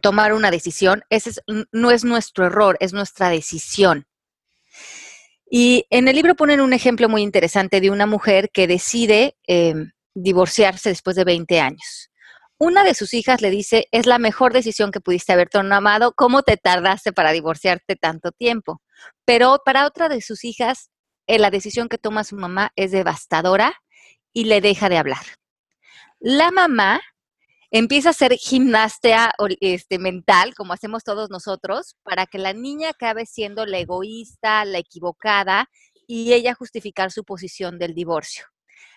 [0.00, 1.32] tomar una decisión, ese
[1.72, 4.06] no es nuestro error, es nuestra decisión.
[5.48, 9.74] Y en el libro ponen un ejemplo muy interesante de una mujer que decide eh,
[10.14, 12.10] divorciarse después de 20 años.
[12.58, 16.42] Una de sus hijas le dice, es la mejor decisión que pudiste haber tomado, ¿cómo
[16.42, 18.80] te tardaste para divorciarte tanto tiempo?
[19.24, 20.90] Pero para otra de sus hijas,
[21.26, 23.74] eh, la decisión que toma su mamá es devastadora
[24.32, 25.24] y le deja de hablar.
[26.20, 27.00] La mamá
[27.70, 33.26] empieza a hacer gimnasia este, mental, como hacemos todos nosotros, para que la niña acabe
[33.26, 35.68] siendo la egoísta, la equivocada
[36.06, 38.44] y ella justificar su posición del divorcio.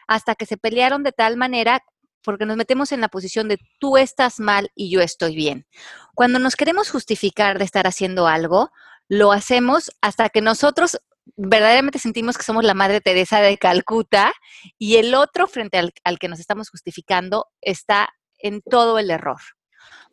[0.07, 1.81] Hasta que se pelearon de tal manera
[2.23, 5.65] porque nos metemos en la posición de tú estás mal y yo estoy bien.
[6.13, 8.71] Cuando nos queremos justificar de estar haciendo algo,
[9.09, 10.99] lo hacemos hasta que nosotros
[11.35, 14.33] verdaderamente sentimos que somos la Madre Teresa de Calcuta
[14.77, 19.39] y el otro frente al, que nos estamos justificando está en todo el error.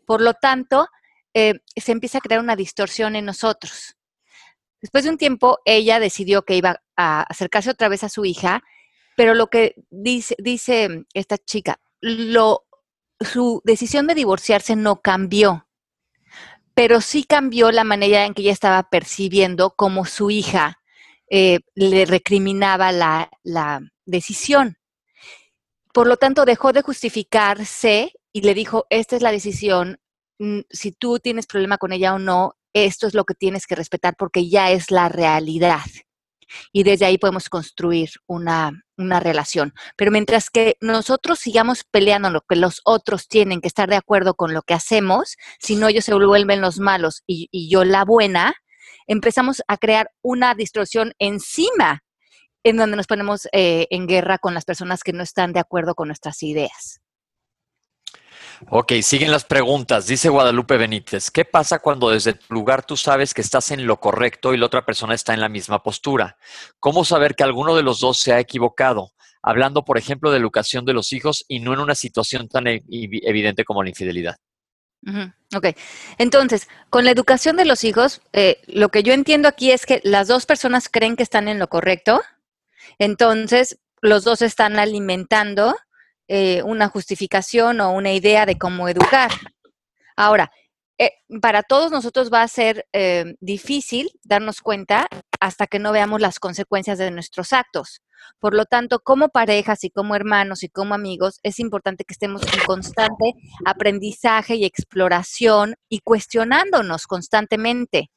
[0.07, 0.89] Por lo tanto,
[1.35, 3.97] eh, se empieza a crear una distorsión en nosotros.
[4.81, 8.63] Después de un tiempo, ella decidió que iba a acercarse otra vez a su hija,
[9.17, 12.67] pero lo que dice, dice esta chica, lo,
[13.21, 15.66] su decisión de divorciarse no cambió,
[16.77, 20.79] pero sí cambió la manera en que ella estaba percibiendo cómo su hija
[21.31, 23.31] eh, le recriminaba la,
[24.05, 24.77] decisión.
[25.95, 29.99] Por lo tanto, dejó de justificarse y le dijo, esta es la decisión,
[30.39, 33.75] mm, si tú tienes problema con ella o no, esto es lo que tienes que
[33.75, 35.81] respetar porque ya es la realidad.
[36.73, 39.73] Y desde ahí podemos construir una, una relación.
[39.97, 44.35] Pero mientras que nosotros sigamos peleando lo que los otros tienen que estar de acuerdo
[44.35, 48.55] con lo que hacemos, si no ellos se vuelven los malos y, yo la buena,
[49.07, 52.03] empezamos a crear una distorsión encima
[52.65, 55.95] en donde nos ponemos eh, en guerra con las personas que no están de acuerdo
[55.95, 57.01] con nuestras ideas.
[58.69, 60.07] Ok, siguen las preguntas.
[60.07, 64.01] Dice Guadalupe Benítez, ¿qué pasa cuando desde tu lugar tú sabes que estás en lo
[64.01, 66.37] correcto y la otra persona está en la misma postura?
[66.81, 69.13] ¿Cómo saber que alguno de los dos se ha equivocado?
[69.43, 72.83] Hablando, por ejemplo, de educación de los hijos y no en una situación tan e-,
[72.89, 74.37] evidente como la infidelidad.
[75.55, 75.69] Ok,
[76.19, 80.01] entonces, con la educación de los hijos, eh, lo que yo entiendo aquí es que
[80.03, 82.23] las dos personas creen que están en lo correcto,
[82.99, 85.77] entonces los dos están alimentando
[86.29, 89.31] eh, una justificación o una idea de cómo educar.
[90.17, 90.51] Ahora,
[90.99, 91.13] eh,
[91.43, 92.87] para todos nosotros va a ser
[93.41, 95.09] difícil darnos cuenta
[95.41, 98.01] hasta que no veamos las consecuencias de nuestros actos.
[98.39, 102.43] Por lo tanto, como parejas y como hermanos y como amigos, es importante que estemos
[102.43, 103.33] en constante
[103.65, 108.11] aprendizaje y exploración y cuestionándonos constantemente.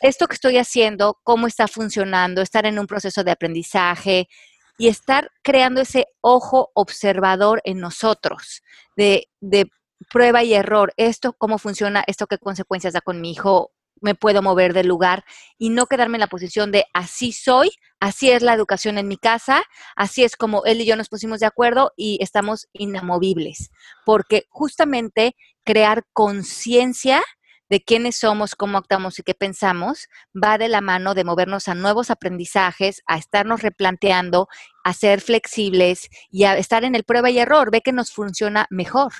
[0.00, 4.28] Esto que estoy haciendo, cómo está funcionando, estar en un proceso de aprendizaje
[4.78, 8.62] y estar creando ese ojo observador en nosotros,
[8.96, 9.28] de,
[10.10, 10.92] prueba y error.
[10.96, 15.24] Esto, cómo funciona, esto qué consecuencias da con mi hijo me puedo mover del lugar
[15.58, 19.16] y no quedarme en la posición de así soy, así es la educación en mi
[19.16, 19.62] casa,
[19.94, 23.70] así es como él y yo nos pusimos de acuerdo y estamos inamovibles,
[24.04, 27.22] porque justamente crear conciencia
[27.72, 31.74] de quiénes somos, cómo actuamos y qué pensamos, va de la mano de movernos a
[31.74, 34.48] nuevos aprendizajes, a estarnos replanteando,
[34.84, 38.66] a ser flexibles y a estar en el prueba y error, ve que nos funciona
[38.68, 39.12] mejor.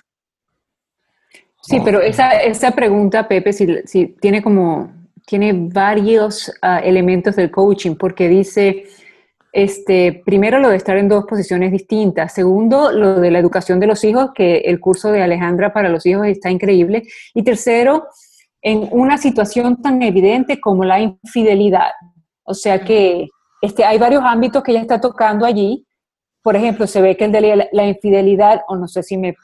[1.62, 4.93] Sí, pero esa, esa pregunta, Pepe, si, tiene como,
[5.27, 8.85] tiene varios ah, elementos del coaching, porque dice,
[9.51, 13.87] este, primero lo de estar en dos posiciones distintas, segundo lo de la educación de
[13.87, 18.09] los hijos, que el curso de Alejandra para los hijos está increíble, y tercero,
[18.62, 21.90] en una situación tan evidente como la infidelidad.
[22.44, 23.29] O sea que
[23.61, 25.87] este, hay varios ámbitos que ella está tocando allí.
[26.42, 29.37] Por ejemplo, se ve que el de la infidelidad, o no sé si me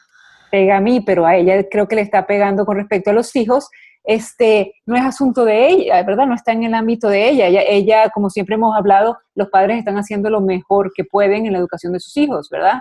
[0.50, 3.34] pega a mí, pero a ella creo que le está pegando con respecto a los
[3.36, 3.68] hijos,
[4.04, 6.26] este, no es asunto de ella, ¿verdad?
[6.26, 7.46] No está en el ámbito de ella.
[7.46, 7.62] ella.
[7.62, 11.58] Ella, como siempre hemos hablado, los padres están haciendo lo mejor que pueden en la
[11.58, 12.78] educación de sus hijos, ¿verdad?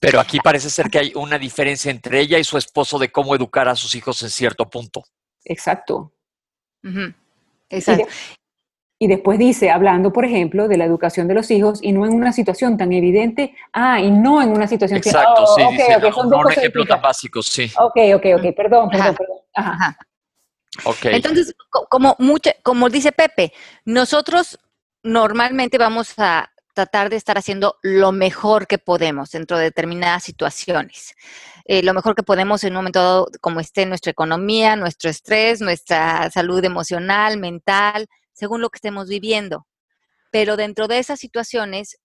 [0.00, 3.34] Pero aquí parece ser que hay una diferencia entre ella y su esposo de cómo
[3.34, 5.02] educar a sus hijos en cierto punto.
[5.44, 6.12] Exacto.
[7.68, 8.06] Exacto.
[8.98, 12.14] Y después dice, hablando, por ejemplo, de la educación de los hijos y no en
[12.14, 16.12] una situación tan evidente, ah, y no en una situación Exacto, oh, sí, okay, okay,
[16.12, 17.68] son un ejemplo tan básico, sí.
[17.80, 19.38] Ok, ok, ok, perdón, perdón, perdón.
[19.54, 19.98] Ajá.
[20.84, 21.16] Okay.
[21.16, 21.52] Entonces,
[21.88, 23.52] como, mucho, como dice Pepe,
[23.84, 24.60] nosotros
[25.02, 31.14] normalmente vamos a tratar de estar haciendo lo mejor que podemos dentro de determinadas situaciones.
[31.64, 35.60] Eh, lo mejor que podemos en un momento dado, como esté nuestra economía, nuestro estrés,
[35.60, 39.66] nuestra salud emocional, mental, según lo que estemos viviendo.
[40.30, 41.98] Pero dentro de esas situaciones,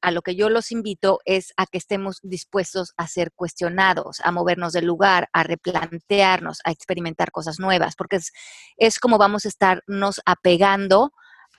[0.00, 4.30] a lo que yo los invito es a que estemos dispuestos a ser cuestionados, a
[4.30, 8.32] movernos del lugar, a replantearnos, a experimentar cosas nuevas, porque es,
[8.76, 11.12] es como vamos a estarnos apegando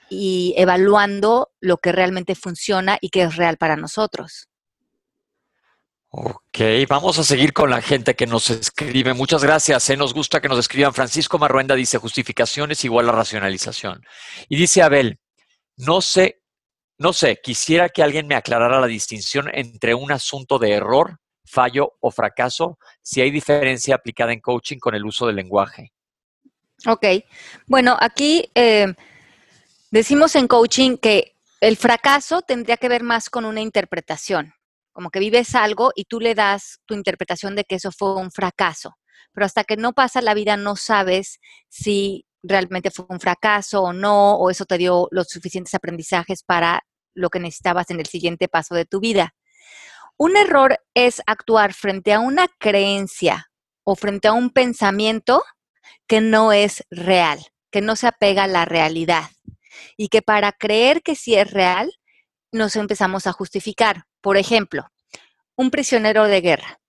[0.08, 4.48] y evaluando lo que realmente funciona y que es real para nosotros.
[6.10, 9.12] Ok, vamos a seguir con la gente que nos escribe.
[9.12, 9.90] Muchas gracias.
[9.90, 9.96] ¿eh?
[9.96, 10.94] Nos gusta que nos escriban.
[10.94, 14.02] Francisco Marruenda dice, justificación es igual a racionalización.
[14.48, 15.20] Y dice Abel,
[15.76, 16.40] no sé,
[16.96, 21.92] no sé, quisiera que alguien me aclarara la distinción entre un asunto de error, fallo
[22.00, 25.92] o fracaso, si hay diferencia aplicada en coaching con el uso del lenguaje.
[26.86, 27.06] Ok,
[27.66, 28.94] bueno, aquí eh,
[29.90, 34.54] decimos en coaching que el fracaso tendría que ver más con una interpretación
[34.98, 38.32] como que vives algo y tú le das tu interpretación de que eso fue un
[38.32, 38.96] fracaso.
[39.32, 43.92] Pero hasta que no pasa la vida no sabes si realmente fue un fracaso o
[43.92, 46.82] no, o eso te dio los suficientes aprendizajes para
[47.14, 49.36] lo que necesitabas en el siguiente paso de tu vida.
[50.16, 53.52] Un error es actuar frente a una creencia
[53.84, 55.44] o frente a un pensamiento
[56.08, 57.38] que no es real,
[57.70, 59.30] que no se apega a la realidad
[59.96, 61.92] y que para creer que sí es real,
[62.52, 64.04] nos empezamos a justificar.
[64.20, 64.90] Por ejemplo,
[65.56, 66.80] un prisionero de guerra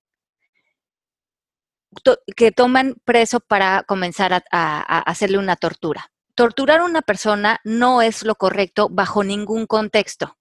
[2.36, 6.12] que toman preso para comenzar a, hacerle una tortura.
[6.36, 10.38] Torturar a una persona no es lo correcto bajo ningún contexto,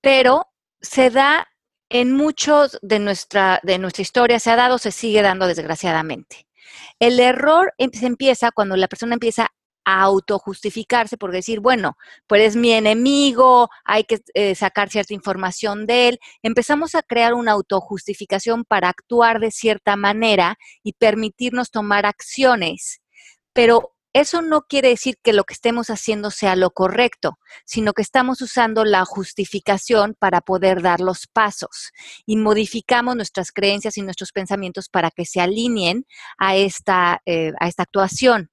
[0.00, 0.46] pero
[0.80, 1.48] se da
[1.90, 6.46] en muchos de nuestra, de nuestra historia, se ha dado, se sigue dando desgraciadamente.
[6.98, 9.52] El error em, se empieza cuando la persona empieza
[9.84, 15.86] a autojustificarse por decir, bueno, pues es mi enemigo, hay que eh, sacar cierta información
[15.86, 16.18] de él.
[16.42, 23.00] Empezamos a crear una autojustificación para actuar de cierta manera y permitirnos tomar acciones.
[23.52, 28.02] Pero eso no quiere decir que lo que estemos haciendo sea lo correcto, sino que
[28.02, 31.92] estamos usando la justificación para poder dar los pasos
[32.26, 36.04] y modificamos nuestras creencias y nuestros pensamientos para que se alineen
[36.36, 38.51] a esta, eh, a esta actuación.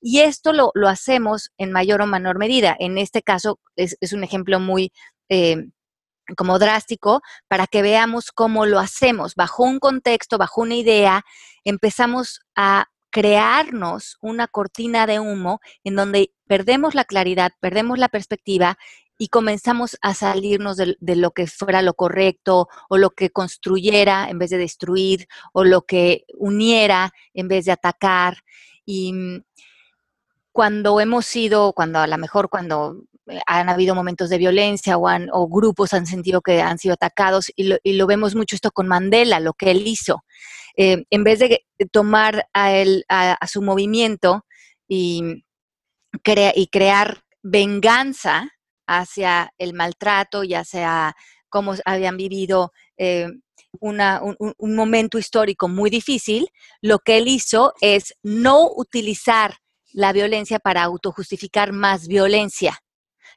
[0.00, 2.76] Y esto lo, hacemos en mayor o menor medida.
[2.78, 4.92] En este caso es, un ejemplo muy...
[5.28, 5.68] Eh,
[6.36, 9.34] como drástico para que veamos cómo lo hacemos.
[9.34, 11.24] Bajo un contexto, bajo una idea,
[11.64, 18.76] empezamos a crearnos una cortina de humo en donde perdemos la claridad, perdemos la perspectiva
[19.18, 24.38] y comenzamos a salirnos de, lo que fuera lo correcto o lo que construyera en
[24.38, 28.38] vez de destruir o lo que uniera en vez de atacar.
[28.90, 29.42] Y mm,
[30.50, 35.06] cuando hemos sido, cuando a lo mejor cuando eh, han habido momentos de violencia o,
[35.32, 38.70] o grupos han sentido que han sido atacados y lo, y lo, vemos mucho esto
[38.70, 40.24] con Mandela, lo que él hizo.
[40.74, 44.46] Eh, en vez de tomar a, él, a, su movimiento
[44.88, 45.44] y,
[46.54, 48.48] y crear venganza
[48.86, 51.14] hacia el maltrato y hacia
[51.50, 53.28] cómo habían vivido eh,
[53.80, 54.00] un,
[54.58, 56.48] un, momento histórico muy difícil,
[56.80, 59.58] lo que él hizo es no utilizar
[59.92, 62.78] la violencia para autojustificar más violencia,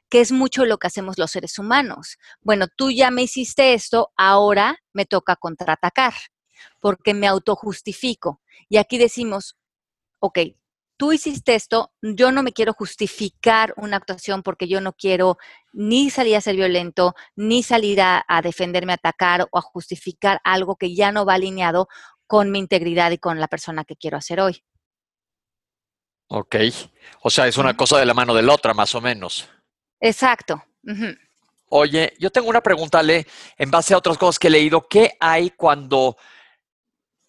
[0.08, 2.18] que es mucho lo que hacemos los seres humanos.
[2.40, 6.14] Bueno, tú ya me hiciste esto, ahora me toca contraatacar
[6.80, 8.40] porque me autojustifico.
[8.68, 9.56] Y aquí decimos,
[10.20, 10.38] ok,
[11.02, 15.36] tú hiciste esto, yo no me quiero justificar una actuación porque yo no quiero
[15.72, 20.76] ni salir a ser violento, ni salir a, defenderme, a atacar o a justificar algo
[20.76, 21.88] que ya no va alineado
[22.28, 24.62] con mi integridad y con la persona que quiero hacer hoy.
[26.28, 26.54] Ok,
[27.22, 29.50] o sea, es una cosa de la mano de la otra, más o menos.
[29.98, 30.62] Exacto.
[31.70, 33.26] Oye, yo tengo una pregunta, Ale,
[33.58, 34.86] en base a otras cosas que he leído.
[34.88, 36.16] ¿Qué hay cuando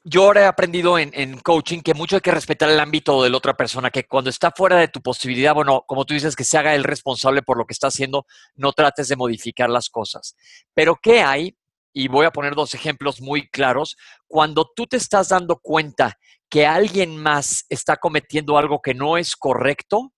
[0.03, 3.37] yo ahora he aprendido en, coaching que mucho hay que respetar el ámbito de la
[3.37, 6.57] otra persona, que cuando está fuera de tu posibilidad, bueno, como tú dices, que se
[6.57, 8.25] haga el responsable por lo que está haciendo,
[8.55, 10.35] no trates de modificar las cosas.
[10.73, 11.57] Pero ¿qué hay?
[11.93, 13.95] Y voy a poner dos ejemplos muy claros.
[14.27, 16.17] Cuando tú te estás dando cuenta
[16.49, 20.11] que alguien más está cometiendo algo que no es correcto,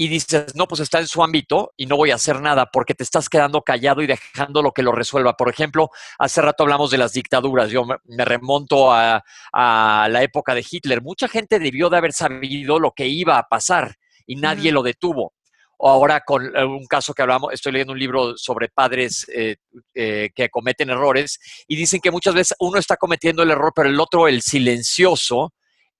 [0.00, 2.94] y dices, no, pues está en su ámbito y no voy a hacer nada porque
[2.94, 5.36] te estás quedando callado y dejando lo que lo resuelva.
[5.36, 5.90] Por ejemplo,
[6.20, 7.68] hace rato hablamos de las dictaduras.
[7.68, 11.02] Yo me remonto a, la época de Hitler.
[11.02, 15.34] Mucha gente debió de haber sabido lo que iba a pasar y nadie lo detuvo.
[15.78, 19.56] O ahora con eh, un caso que hablamos, estoy leyendo un libro sobre padres eh,
[19.94, 23.88] eh, que cometen errores y dicen que muchas veces uno está cometiendo el error, pero
[23.88, 25.54] el otro, el silencioso,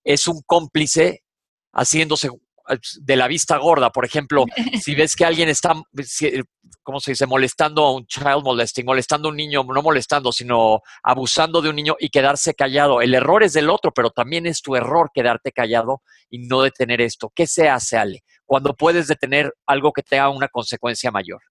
[0.05, 1.23] es un cómplice
[1.73, 2.29] haciéndose
[2.99, 3.91] de la vista gorda.
[3.91, 4.45] Por ejemplo,
[4.81, 5.73] si ves que alguien está,
[6.83, 10.81] ¿cómo se dice?, molestando a un child molesting, molestando a un niño, no molestando, sino
[11.03, 13.01] abusando de un niño y quedarse callado.
[13.01, 17.01] El error es del otro, pero también es tu error quedarte callado y no detener
[17.01, 17.31] esto.
[17.33, 18.23] ¿Qué se hace, Ale?
[18.45, 21.41] Cuando puedes detener algo que tenga una consecuencia mayor.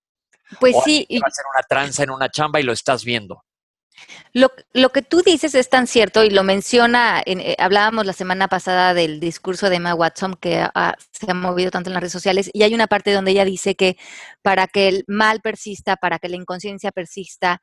[0.61, 1.07] Pues sí.
[1.23, 3.45] Va a ser una tranza en una chamba y lo estás viendo.
[4.33, 8.95] Lo, que tú dices es tan cierto y lo menciona, eh, hablábamos la semana pasada
[8.95, 10.67] del discurso de Emma Watson que
[11.13, 13.75] se ha movido tanto en las redes sociales y hay una parte donde ella dice
[13.75, 13.97] que
[14.43, 17.63] para que el mal persista, para que la inconsciencia persista,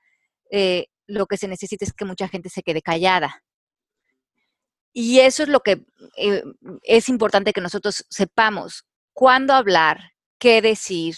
[0.52, 3.44] eh, lo que se necesita es que mucha gente se quede callada.
[4.92, 5.86] Y eso es lo que
[6.18, 6.44] eh,
[6.84, 11.16] es importante que nosotros sepamos, cuándo hablar, qué decir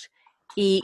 [0.56, 0.84] y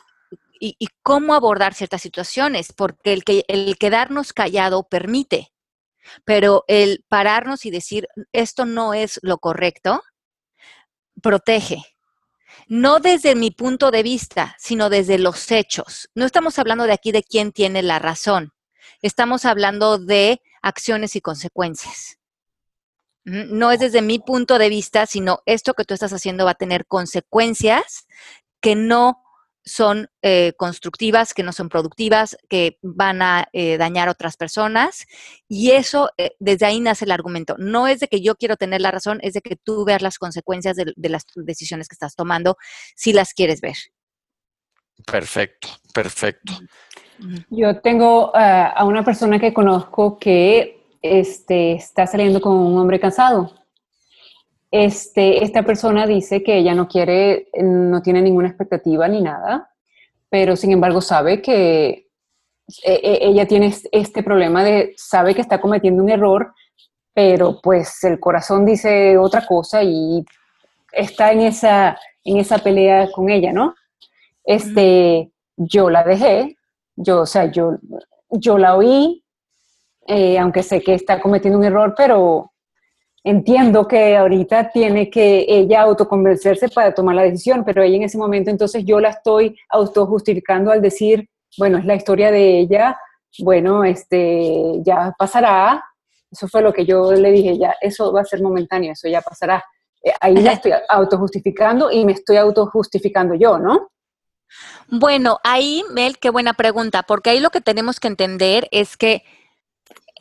[0.65, 5.51] y, cómo abordar ciertas situaciones, porque el, que, el quedarnos callado permite,
[6.23, 10.01] pero el pararnos y decir esto no es lo correcto,
[11.21, 11.83] protege.
[12.67, 16.09] No desde mi punto de vista, sino desde los hechos.
[16.15, 18.53] No estamos hablando de aquí de quién tiene la razón.
[19.01, 22.19] estamos hablando de acciones y consecuencias.
[23.25, 26.55] No es desde mi punto de vista, sino esto que tú estás haciendo va a
[26.55, 28.05] tener consecuencias
[28.61, 29.22] que no
[29.65, 35.05] son eh, constructivas, que no son productivas, que van a eh, dañar a otras personas.
[35.47, 37.55] Y eso, eh, desde ahí nace el argumento.
[37.57, 40.17] No es de que yo quiero tener la razón, es de que tú veas las
[40.17, 42.57] consecuencias de, de las decisiones que estás tomando,
[42.95, 43.75] si las quieres ver.
[45.05, 46.53] Perfecto, perfecto.
[47.49, 53.53] Yo tengo a una persona que conozco que este, está saliendo con un hombre casado.
[54.75, 59.69] Este, esta persona dice que ella no quiere, no tiene ninguna expectativa ni nada,
[60.29, 62.07] pero sin embargo sabe que
[62.83, 66.55] e, e, ella tiene este problema de, sabe que está cometiendo un error,
[67.13, 70.25] pero pues el corazón dice otra cosa y
[70.91, 73.75] está en esa, en esa pelea con ella, ¿no?
[74.43, 76.57] Este, yo la dejé,
[76.95, 77.77] yo, o sea, yo,
[78.31, 79.23] yo la oí,
[80.07, 82.52] eh, aunque sé que está cometiendo un error, pero
[83.23, 88.17] entiendo que ahorita tiene que ella autoconvencerse para tomar la decisión, pero ella en ese
[88.17, 92.97] momento entonces yo la estoy autojustificando al decir, bueno, es la historia de ella,
[93.39, 95.83] bueno, este, ya pasará,
[96.29, 99.21] eso fue lo que yo le dije, ya, eso va a ser momentáneo, eso ya
[99.21, 99.63] pasará.
[100.03, 103.91] Eh, ahí la estoy autojustificando y me estoy autojustificando yo, ¿no?
[104.87, 109.23] Bueno, ahí, Mel, qué buena pregunta, porque ahí lo que tenemos que entender es que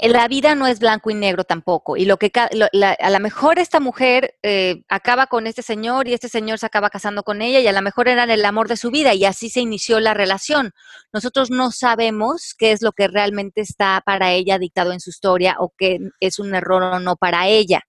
[0.09, 1.97] la vida no es blanco y negro tampoco.
[1.97, 6.29] Y lo que a lo mejor esta mujer eh, acaba con este señor y este
[6.29, 8.91] señor se acaba casando con ella y a lo mejor era el amor de su
[8.91, 10.73] vida y así se inició la relación.
[11.13, 15.57] Nosotros no sabemos qué es lo que realmente está para ella dictado en su historia
[15.61, 17.83] o qué es un error o no para ella.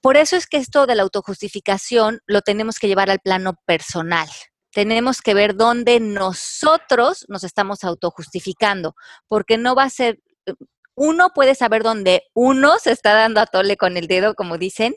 [0.00, 4.28] Por eso es que esto de la autojustificación lo tenemos que llevar al plano personal
[4.72, 8.94] tenemos que ver dónde nosotros nos estamos autojustificando,
[9.28, 10.20] porque no va a ser,
[10.94, 14.94] uno puede saber dónde uno se está dando a tole con el dedo, como dicen,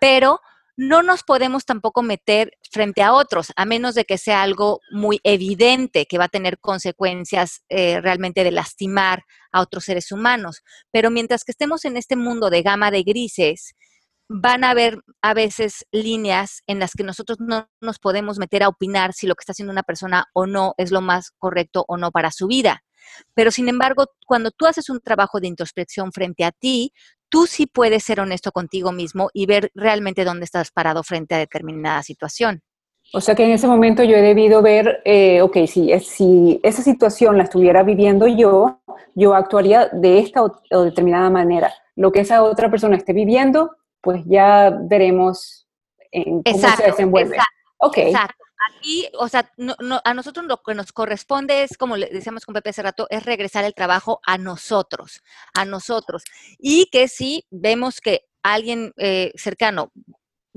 [0.00, 0.40] pero
[0.76, 5.18] no nos podemos tampoco meter frente a otros, a menos de que sea algo muy
[5.24, 10.62] evidente que va a tener consecuencias eh, realmente de lastimar a otros seres humanos.
[10.92, 13.74] Pero mientras que estemos en este mundo de gama de grises,
[14.28, 18.68] van a haber a veces líneas en las que nosotros no nos podemos meter a
[18.68, 21.96] opinar si lo que está haciendo una persona o no es lo más correcto o
[21.96, 22.82] no para su vida.
[23.34, 26.92] Pero sin embargo, cuando tú haces un trabajo de introspección frente a ti,
[27.30, 31.38] tú sí puedes ser honesto contigo mismo y ver realmente dónde estás parado frente a
[31.38, 32.60] determinada situación.
[33.14, 37.38] O sea que en ese momento yo he debido ver, eh, ok, si, esa situación
[37.38, 38.82] la estuviera viviendo yo,
[39.14, 41.72] yo actuaría de esta o, o determinada manera.
[41.96, 43.70] Lo que esa otra persona esté viviendo,
[44.00, 45.66] pues ya veremos
[46.10, 47.38] en cómo se desenvuelve.
[47.96, 48.44] Exacto,
[48.76, 49.50] Aquí, o sea,
[50.04, 53.24] a nosotros lo que nos corresponde es, como le decíamos con Pepe hace rato, es
[53.24, 55.22] regresar el trabajo a nosotros,
[55.54, 56.24] a nosotros.
[56.58, 59.92] Y que si vemos que alguien eh, cercano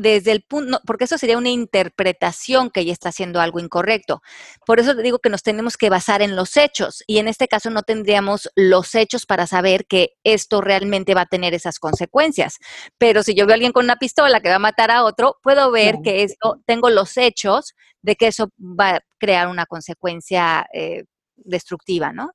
[0.02, 4.22] desde el punto, porque eso sería una interpretación que ella está haciendo algo incorrecto.
[4.66, 7.70] Por eso digo que nos tenemos que basar en los hechos y en este caso
[7.70, 12.58] no tendríamos los hechos para saber que esto realmente va a tener esas consecuencias.
[12.98, 15.38] Pero si yo veo a alguien con una pistola que va a matar a otro,
[15.44, 20.66] puedo ver que esto, tengo los hechos de que eso va a crear una consecuencia
[20.74, 21.04] eh,
[21.36, 22.32] destructiva, ¿no?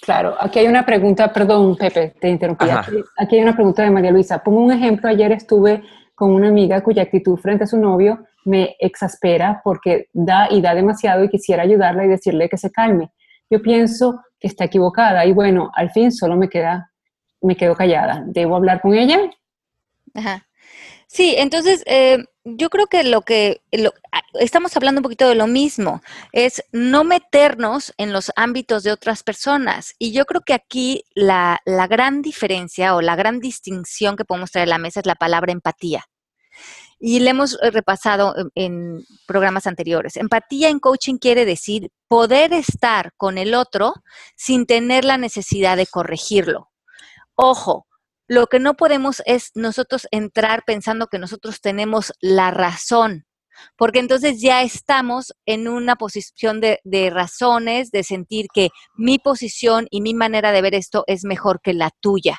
[0.00, 2.64] Claro, aquí hay una pregunta, perdón Pepe, te interrumpí.
[3.18, 4.42] aquí hay una pregunta de María Luisa.
[4.42, 5.82] Pongo un ejemplo, ayer estuve
[6.20, 10.74] con una amiga cuya actitud frente a su novio me exaspera porque da y da
[10.74, 13.10] demasiado y quisiera ayudarla y decirle que se calme.
[13.48, 16.92] Yo pienso que está equivocada y bueno, al fin solo me queda,
[17.40, 18.22] me quedo callada.
[18.26, 19.18] ¿Debo hablar con ella?
[20.12, 20.46] Ajá.
[21.12, 23.62] Sí, entonces eh, yo creo que lo que
[24.34, 29.24] estamos hablando un poquito de lo mismo, es no meternos en los ámbitos de otras
[29.24, 29.92] personas.
[29.98, 34.52] Y yo creo que aquí la, la gran diferencia o la gran distinción que podemos
[34.52, 36.04] traer a la mesa es la palabra empatía.
[37.00, 40.16] Y le hemos eh, repasado en, programas anteriores.
[40.16, 43.94] Empatía en coaching quiere decir poder estar con el otro
[44.36, 46.68] sin tener la necesidad de corregirlo.
[47.34, 47.86] Ojo,
[48.30, 53.26] lo que no podemos es nosotros entrar pensando que nosotros tenemos la razón,
[53.76, 59.88] porque entonces ya estamos en una posición de, de, razones, de sentir que mi posición
[59.90, 62.38] y mi manera de ver esto es mejor que la tuya.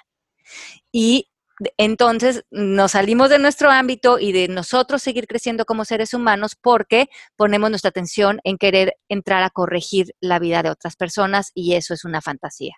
[0.94, 1.28] Y
[1.76, 7.08] entonces nos salimos de nuestro ámbito y de nosotros seguir creciendo como seres humanos porque
[7.36, 11.94] ponemos nuestra atención en querer entrar a corregir la vida de otras personas y eso
[11.94, 12.76] es una fantasía.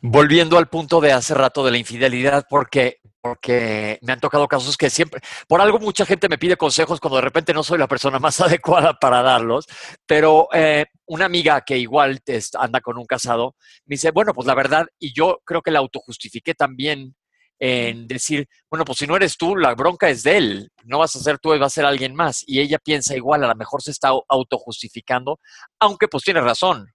[0.00, 4.76] Volviendo al punto de hace rato de la infidelidad, porque porque me han tocado casos
[4.76, 7.88] que siempre, por algo mucha gente me pide consejos cuando de repente no soy la
[7.88, 9.66] persona más adecuada para darlos,
[10.06, 12.20] pero eh, una amiga que igual
[12.54, 15.80] anda con un casado me dice, bueno, pues la verdad, y yo creo que la
[15.80, 17.16] autojustifiqué también
[17.58, 21.16] en decir, bueno, pues si no eres tú, la bronca es de él, no vas
[21.16, 22.44] a ser tú, va a ser alguien más.
[22.46, 25.40] Y ella piensa igual, a lo mejor se está autojustificando,
[25.80, 26.86] aunque pues tiene razón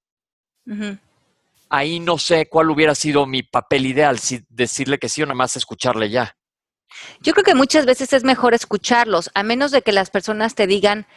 [1.72, 5.36] ahí no sé cuál hubiera sido mi papel ideal, si decirle que sí o nada
[5.36, 6.38] más escucharle ya.
[7.22, 10.68] Yo creo que muchas veces es mejor escucharlos, a menos de que las personas te
[10.68, 11.08] digan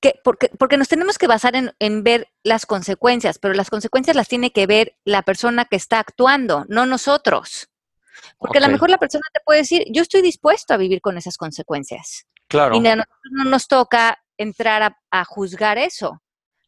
[0.00, 4.14] que, porque, porque nos tenemos que basar en, en ver las consecuencias, pero las consecuencias
[4.14, 7.70] las tiene que ver la persona que está actuando, no nosotros.
[8.38, 11.16] Porque a lo mejor la persona te puede decir, yo estoy dispuesto a vivir con
[11.16, 12.26] esas consecuencias.
[12.48, 12.76] Claro.
[12.76, 16.20] Y a nosotros no nos toca entrar a juzgar eso.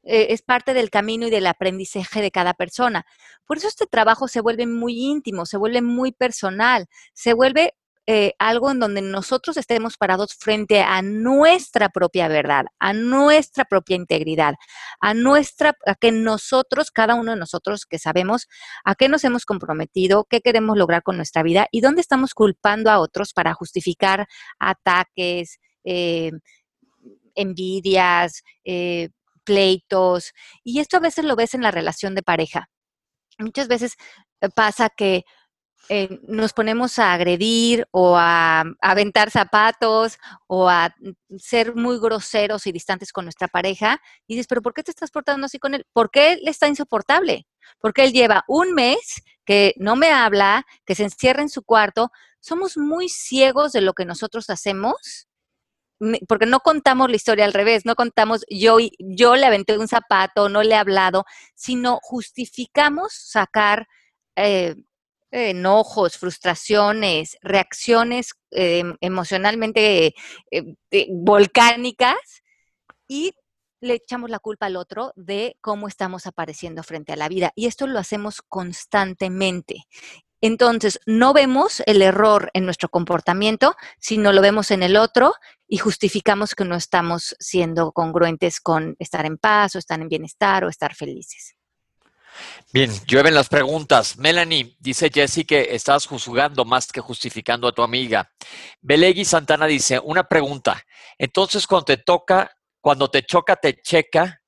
[0.04, 3.06] Eh, es parte del camino y del aprendizaje de cada persona.
[3.46, 7.74] Por eso este trabajo se vuelve muy íntimo, se vuelve muy personal, se vuelve
[8.08, 13.94] eh, algo en donde nosotros estemos parados frente a nuestra propia verdad, a nuestra propia
[13.94, 14.54] integridad,
[15.00, 18.48] a nuestra, a que nosotros, cada uno de nosotros que sabemos
[18.84, 22.90] a qué nos hemos comprometido, qué queremos lograr con nuestra vida y dónde estamos culpando
[22.90, 24.26] a otros para justificar
[24.58, 26.32] ataques, eh,
[27.36, 28.42] envidias,
[29.44, 30.32] pleitos,
[30.64, 32.68] y esto a veces lo ves en la relación de pareja.
[33.38, 33.96] Muchas veces
[34.40, 35.24] eh, pasa que
[35.88, 40.16] eh, nos ponemos a agredir o a, aventar zapatos
[40.46, 40.94] o a
[41.38, 45.10] ser muy groseros y distantes con nuestra pareja y dices, pero ¿por qué te estás
[45.10, 45.84] portando así con él?
[45.92, 47.46] ¿Por qué él está insoportable?
[47.80, 52.10] Porque él lleva un mes que no me habla, que se encierra en su cuarto.
[52.40, 55.26] Somos muy ciegos de lo que nosotros hacemos
[56.28, 60.48] porque no contamos la historia al revés, no contamos yo, yo le aventé un zapato,
[60.48, 61.24] no le he hablado,
[61.54, 63.86] sino justificamos sacar
[64.36, 64.74] eh,
[65.30, 70.14] enojos, frustraciones, reacciones eh, emocionalmente
[70.50, 72.42] eh, volcánicas
[73.08, 73.34] y
[73.80, 77.52] le echamos la culpa al otro de cómo estamos apareciendo frente a la vida.
[77.56, 79.86] Y esto lo hacemos constantemente.
[80.42, 85.34] Entonces, no vemos el error en nuestro comportamiento, sino lo vemos en el otro
[85.68, 90.64] y justificamos que no estamos siendo congruentes con estar en paz o estar en bienestar
[90.64, 91.54] o estar felices.
[92.72, 94.18] Bien, llueven las preguntas.
[94.18, 98.32] Melanie, dice Jessy que estás juzgando más que justificando a tu amiga.
[98.80, 100.82] Belegui Santana dice, una pregunta.
[101.18, 104.40] Entonces, cuando te toca, cuando te choca, te checa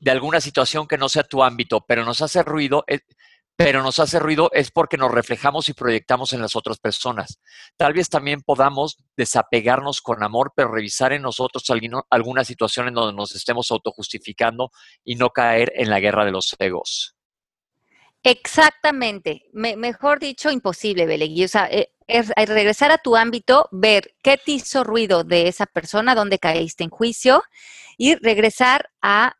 [0.00, 3.00] de alguna situación que no sea tu ámbito, pero nos hace ruido, eh,
[3.58, 7.40] pero nos hace ruido es porque nos reflejamos y proyectamos en las otras personas.
[7.76, 11.64] Tal vez también podamos desapegarnos con amor, pero revisar en nosotros
[12.08, 14.70] alguna situación en donde nos estemos autojustificando
[15.02, 17.16] y no caer en la guerra de los egos.
[18.22, 19.46] Exactamente.
[19.52, 21.42] mejor dicho, imposible, Belegui.
[21.42, 25.66] O sea, eh, es, regresar a tu ámbito, ver qué te hizo ruido de esa
[25.66, 27.42] persona, dónde caíste en juicio
[27.96, 29.34] y regresar a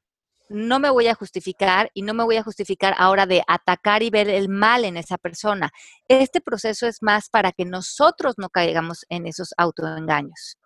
[0.48, 4.10] no me voy a justificar y no me voy a justificar ahora de atacar y
[4.10, 5.70] ver el mal en esa persona.
[6.08, 10.56] Este proceso es más para que nosotros no caigamos en esos autoengaños.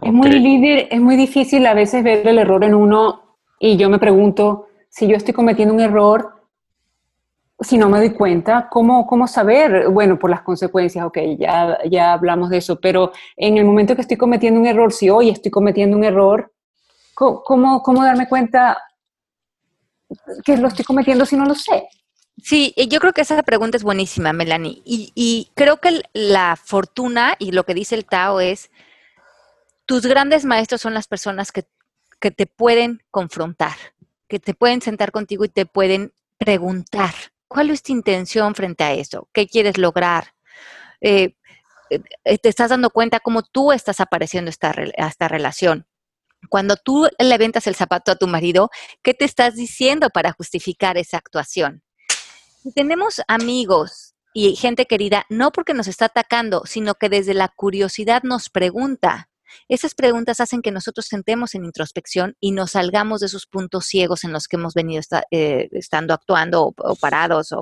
[0.00, 3.88] Es muy líder, es muy difícil a veces ver el error en uno y yo
[3.88, 6.42] me pregunto si yo estoy cometiendo un error,
[7.60, 9.88] si no me doy cuenta, ¿cómo, cómo saber?
[9.88, 14.00] Bueno, por las consecuencias, ok, ya, ya hablamos de eso, pero en el momento que
[14.00, 16.51] estoy cometiendo un error, si hoy estoy cometiendo un error,
[17.44, 18.82] ¿Cómo, cómo darme cuenta
[20.44, 21.88] que lo estoy cometiendo si no lo sé?
[22.42, 24.82] Sí, yo creo que esa pregunta es buenísima, Melanie.
[24.84, 28.70] Y, creo que la fortuna y lo que dice el Tao es,
[29.86, 31.64] tus grandes maestros son las personas que,
[32.18, 33.74] te pueden confrontar,
[34.28, 37.12] que te pueden sentar contigo y te pueden preguntar,
[37.48, 39.28] ¿cuál es tu intención frente a eso?
[39.32, 40.32] ¿Qué quieres lograr?
[41.00, 41.34] Eh,
[41.90, 45.84] eh, te estás dando cuenta cómo tú estás apareciendo esta, esta relación.
[46.48, 48.70] Cuando tú le ventas el zapato a tu marido,
[49.02, 51.82] ¿qué te estás diciendo para justificar esa actuación?
[52.70, 58.22] tenemos amigos y gente querida, no porque nos está atacando, sino que desde la curiosidad
[58.22, 59.28] nos pregunta.
[59.68, 64.24] Esas preguntas hacen que nosotros sentemos en introspección y nos salgamos de esos puntos ciegos
[64.24, 67.54] en los que hemos venido eh, estando actuando o, parados.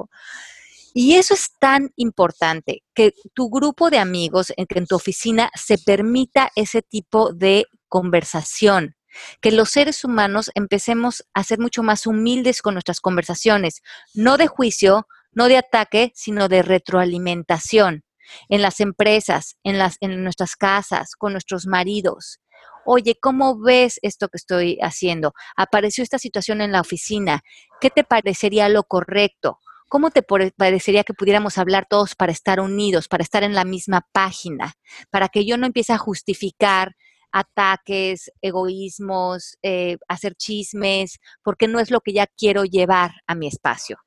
[0.94, 5.78] y eso es tan importante, que tu grupo de amigos, en, en tu oficina, se
[5.78, 8.96] permita ese tipo de conversación,
[9.42, 13.82] que los seres humanos empecemos a ser mucho más humildes con nuestras conversaciones,
[14.14, 18.04] no de juicio, no de ataque, sino de retroalimentación
[18.48, 22.40] en las empresas, en, las, en nuestras casas, con nuestros maridos.
[22.86, 25.34] Oye, ¿cómo ves esto que estoy haciendo?
[25.56, 27.42] Apareció esta situación en la oficina.
[27.80, 29.58] ¿Qué te parecería lo correcto?
[29.90, 34.06] ¿cómo te parecería que pudiéramos hablar todos para estar unidos, para estar en la misma
[34.12, 34.74] página,
[35.10, 36.94] para que yo no empiece a justificar
[37.32, 43.46] ataques, egoísmos, eh, hacer chismes, porque no es lo que ya quiero llevar a mi
[43.46, 43.98] espacio?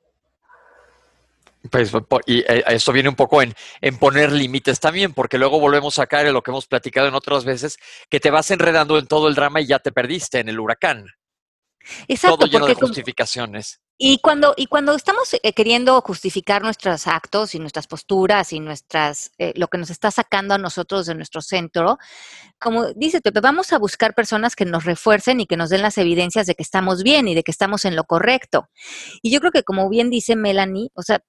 [1.69, 1.91] Pues,
[2.25, 6.07] y eh, esto viene un poco en, en poner límites también, porque luego volvemos a
[6.07, 7.77] caer en lo que hemos platicado en otras veces,
[8.09, 11.05] que te vas enredando en todo el drama y ya te perdiste en el huracán.
[12.07, 13.79] Exacto, todo lleno de justificaciones.
[13.97, 19.31] Y cuando, y cuando estamos eh, queriendo justificar nuestros actos y nuestras posturas y nuestras,
[19.37, 21.99] eh, lo que nos está sacando a nosotros de nuestro centro,
[22.59, 25.97] como dice Pepe, vamos a buscar personas que nos refuercen y que nos den las
[25.99, 28.67] evidencias de que estamos bien y de que estamos en lo correcto.
[29.21, 31.21] Y yo creo que como bien dice Melanie, o sea,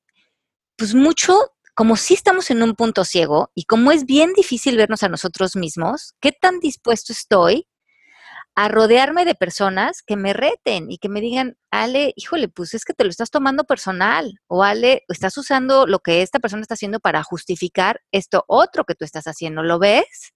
[0.77, 1.39] pues mucho,
[1.75, 5.55] como si estamos en un punto ciego y como es bien difícil vernos a nosotros
[5.55, 7.67] mismos, ¿qué tan dispuesto estoy
[8.55, 12.85] a rodearme de personas que me reten y que me digan, Ale, híjole, pues es
[12.85, 16.75] que te lo estás tomando personal, o Ale, estás usando lo que esta persona está
[16.75, 20.33] haciendo para justificar esto otro que tú estás haciendo, ¿lo ves?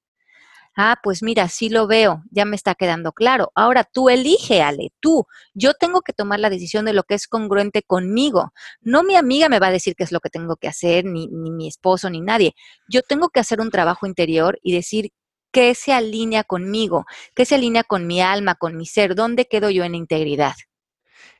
[0.76, 3.50] Ah, pues mira, sí lo veo, ya me está quedando claro.
[3.56, 5.26] Ahora tú elige, Ale, tú.
[5.52, 8.52] Yo tengo que tomar la decisión de lo que es congruente conmigo.
[8.80, 11.26] No mi amiga me va a decir qué es lo que tengo que hacer, ni,
[11.28, 12.54] ni mi esposo, ni nadie.
[12.88, 15.10] Yo tengo que hacer un trabajo interior y decir
[15.58, 17.04] qué se alinea conmigo,
[17.34, 20.54] qué se alinea con mi alma, con mi ser, dónde quedo yo en integridad.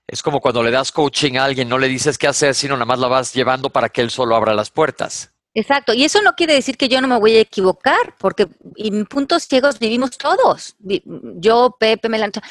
[0.09, 2.85] Es como cuando le das coaching a alguien, no le dices qué hacer, sino nada
[2.85, 5.33] más la vas llevando para que él solo abra las puertas.
[5.55, 9.07] Exacto, y eso no quiere decir que yo no me voy a equivocar, porque en
[9.07, 10.75] puntos ciegos vivimos todos.
[10.81, 12.43] Yo, Pepe, Melancha.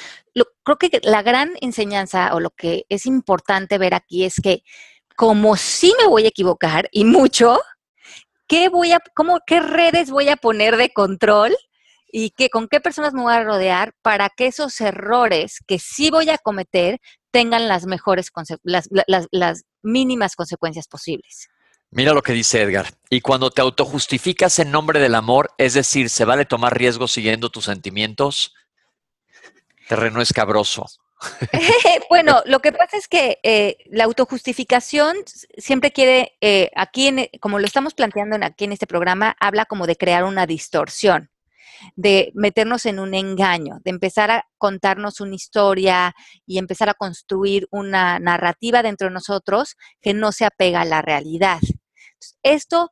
[0.63, 4.63] Creo que la gran enseñanza o lo que es importante ver aquí es que
[5.17, 7.59] como sí me voy a equivocar y mucho,
[8.47, 11.55] ¿qué voy a, cómo, qué redes voy a poner de control
[12.11, 16.09] y qué, con qué personas me voy a rodear para que esos errores que sí
[16.09, 16.99] voy a cometer
[17.31, 18.31] tengan las mejores,
[18.63, 21.49] las, las, las mínimas consecuencias posibles.
[21.89, 22.93] Mira lo que dice Edgar.
[23.09, 27.49] Y cuando te autojustificas en nombre del amor, es decir, se vale tomar riesgos siguiendo
[27.49, 28.53] tus sentimientos,
[29.87, 30.85] terreno escabroso.
[32.09, 35.15] bueno, lo que pasa es que eh, la autojustificación
[35.57, 39.87] siempre quiere, eh, aquí, en, como lo estamos planteando aquí en este programa, habla como
[39.87, 41.29] de crear una distorsión,
[41.95, 46.15] de meternos en un engaño, de empezar a contarnos una historia
[46.45, 51.01] y empezar a construir una narrativa dentro de nosotros que no se apega a la
[51.01, 51.59] realidad.
[52.43, 52.91] Esto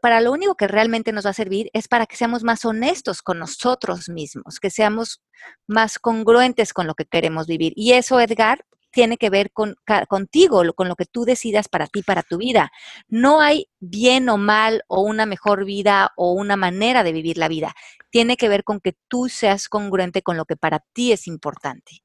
[0.00, 3.22] para lo único que realmente nos va a servir es para que seamos más honestos
[3.22, 5.22] con nosotros mismos, que seamos
[5.66, 7.72] más congruentes con lo que queremos vivir.
[7.76, 8.64] Y eso, Edgar,
[8.96, 9.76] tiene que ver con,
[10.08, 12.70] contigo, con lo que tú decidas para ti, para tu vida.
[13.08, 17.48] No hay bien o mal o una mejor vida o una manera de vivir la
[17.48, 17.74] vida.
[18.10, 22.04] Tiene que ver con que tú seas congruente con lo que para ti es importante.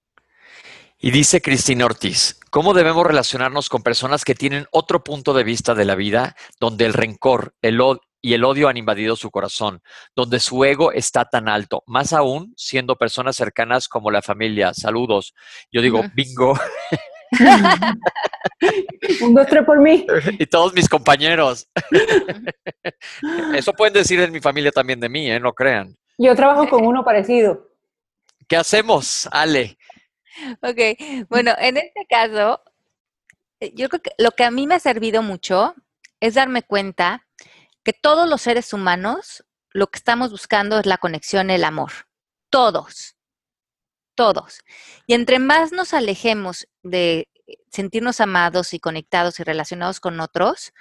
[0.97, 5.73] Y dice Cristina Ortiz, ¿cómo debemos relacionarnos con personas que tienen otro punto de vista
[5.73, 7.81] de la vida, donde el rencor el
[8.23, 9.81] y el odio han invadido su corazón,
[10.15, 14.75] donde su ego está tan alto, más aún siendo personas cercanas como la familia?
[14.75, 15.33] Saludos.
[15.71, 16.53] Yo digo, bingo.
[19.21, 20.05] Un, dos, tres por mí.
[20.39, 21.67] Y todos mis compañeros.
[23.55, 25.39] Eso pueden decir en mi familia también de mí, ¿eh?
[25.39, 25.95] No crean.
[26.17, 27.69] Yo trabajo con uno parecido.
[28.47, 29.77] ¿Qué hacemos, Ale?
[30.61, 32.61] Ok, bueno, en este caso,
[33.59, 35.75] eh, yo creo que lo que a mí me ha servido mucho
[36.19, 37.27] es darme cuenta
[37.83, 41.91] que todos los seres humanos lo que estamos buscando es la conexión, el amor.
[42.49, 43.15] Todos,
[44.15, 44.59] todos.
[45.07, 47.29] Y entre más nos alejemos de
[47.69, 50.73] sentirnos amados y conectados y relacionados con otros,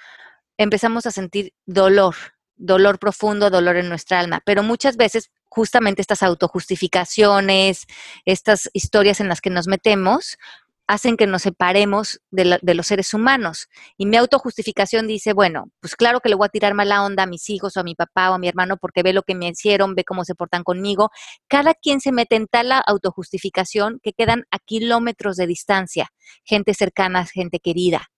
[0.56, 2.16] empezamos a sentir dolor,
[2.56, 4.40] dolor profundo, dolor en nuestra alma.
[4.44, 7.86] Pero muchas veces justamente estas autojustificaciones,
[8.24, 10.38] estas historias en las que nos metemos,
[10.86, 13.68] hacen que nos separemos de, los seres humanos.
[13.96, 17.26] Y mi autojustificación dice, bueno, pues claro que le voy a tirar mala onda a
[17.26, 19.46] mis hijos o a mi papá o a mi hermano porque ve lo que me
[19.46, 21.10] hicieron, ve cómo se portan conmigo.
[21.46, 26.10] Cada quien se mete en tal autojustificación que quedan a kilómetros de distancia,
[26.42, 28.10] gente cercana, gente querida.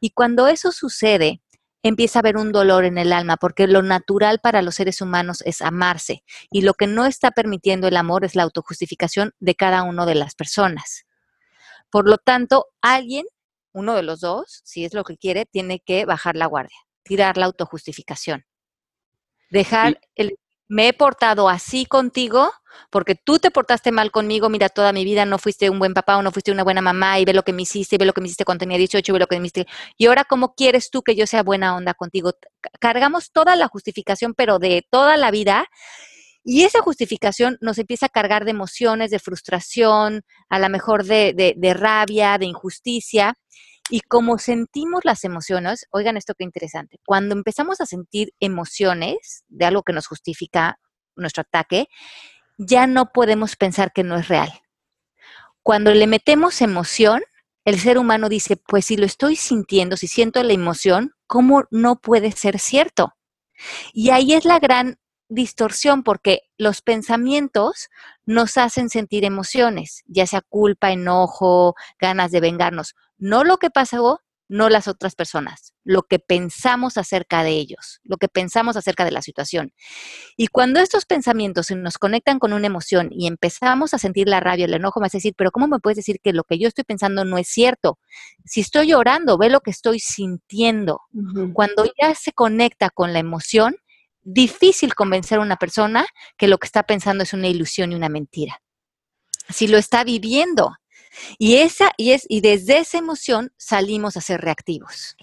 [0.00, 1.42] Y cuando eso sucede,
[1.82, 5.42] empieza a haber un dolor en el alma, porque lo natural para los seres humanos
[5.46, 9.82] es amarse y lo que no está permitiendo el amor es la autojustificación de cada
[9.82, 11.06] una de las personas.
[11.90, 13.24] Por lo tanto, alguien,
[13.72, 17.36] uno de los dos, si es lo que quiere, tiene que bajar la guardia, tirar
[17.36, 18.44] la autojustificación.
[19.50, 20.38] Dejar el
[20.70, 22.52] me he portado así contigo
[22.90, 26.16] porque tú te portaste mal conmigo, mira, toda mi vida no fuiste un buen papá
[26.16, 28.12] o no fuiste una buena mamá y ve lo que me hiciste, y ve lo
[28.12, 29.66] que me hiciste cuando tenía 18, ve lo que me hiciste.
[29.98, 32.32] Y ahora, ¿cómo quieres tú que yo sea buena onda contigo?
[32.78, 35.66] Cargamos toda la justificación, pero de toda la vida.
[36.44, 41.54] Y esa justificación nos empieza a cargar de emociones, de frustración, a lo mejor de,
[41.56, 43.34] de rabia, de injusticia.
[43.90, 49.64] Y como sentimos las emociones, oigan esto qué interesante, cuando empezamos a sentir emociones de
[49.66, 50.78] algo que nos justifica
[51.16, 51.88] nuestro ataque,
[52.56, 54.52] ya no podemos pensar que no es real.
[55.62, 57.22] Cuando le metemos emoción,
[57.64, 61.96] el ser humano dice, pues si lo estoy sintiendo, si siento la emoción, ¿cómo no
[61.96, 63.14] puede ser cierto?
[63.92, 67.88] Y ahí es la gran distorsión porque los pensamientos
[68.24, 72.94] nos hacen sentir emociones, ya sea culpa, enojo, ganas de vengarnos.
[73.20, 78.16] No lo que pasó, no las otras personas, lo que pensamos acerca de ellos, lo
[78.16, 79.72] que pensamos acerca de la situación.
[80.36, 84.40] Y cuando estos pensamientos se nos conectan con una emoción y empezamos a sentir la
[84.40, 86.82] rabia, el enojo, a decir, pero ¿cómo me puedes decir que lo que yo estoy
[86.82, 88.00] pensando no es cierto?
[88.44, 91.02] Si estoy llorando, ve lo que estoy sintiendo.
[91.52, 93.76] Cuando ya se conecta con la emoción,
[94.22, 96.06] difícil convencer a una persona
[96.36, 98.60] que lo que está pensando es una ilusión y una mentira.
[99.48, 100.72] Si lo está viviendo.
[101.38, 105.16] Y, esa, y, es, y desde esa emoción salimos a ser reactivos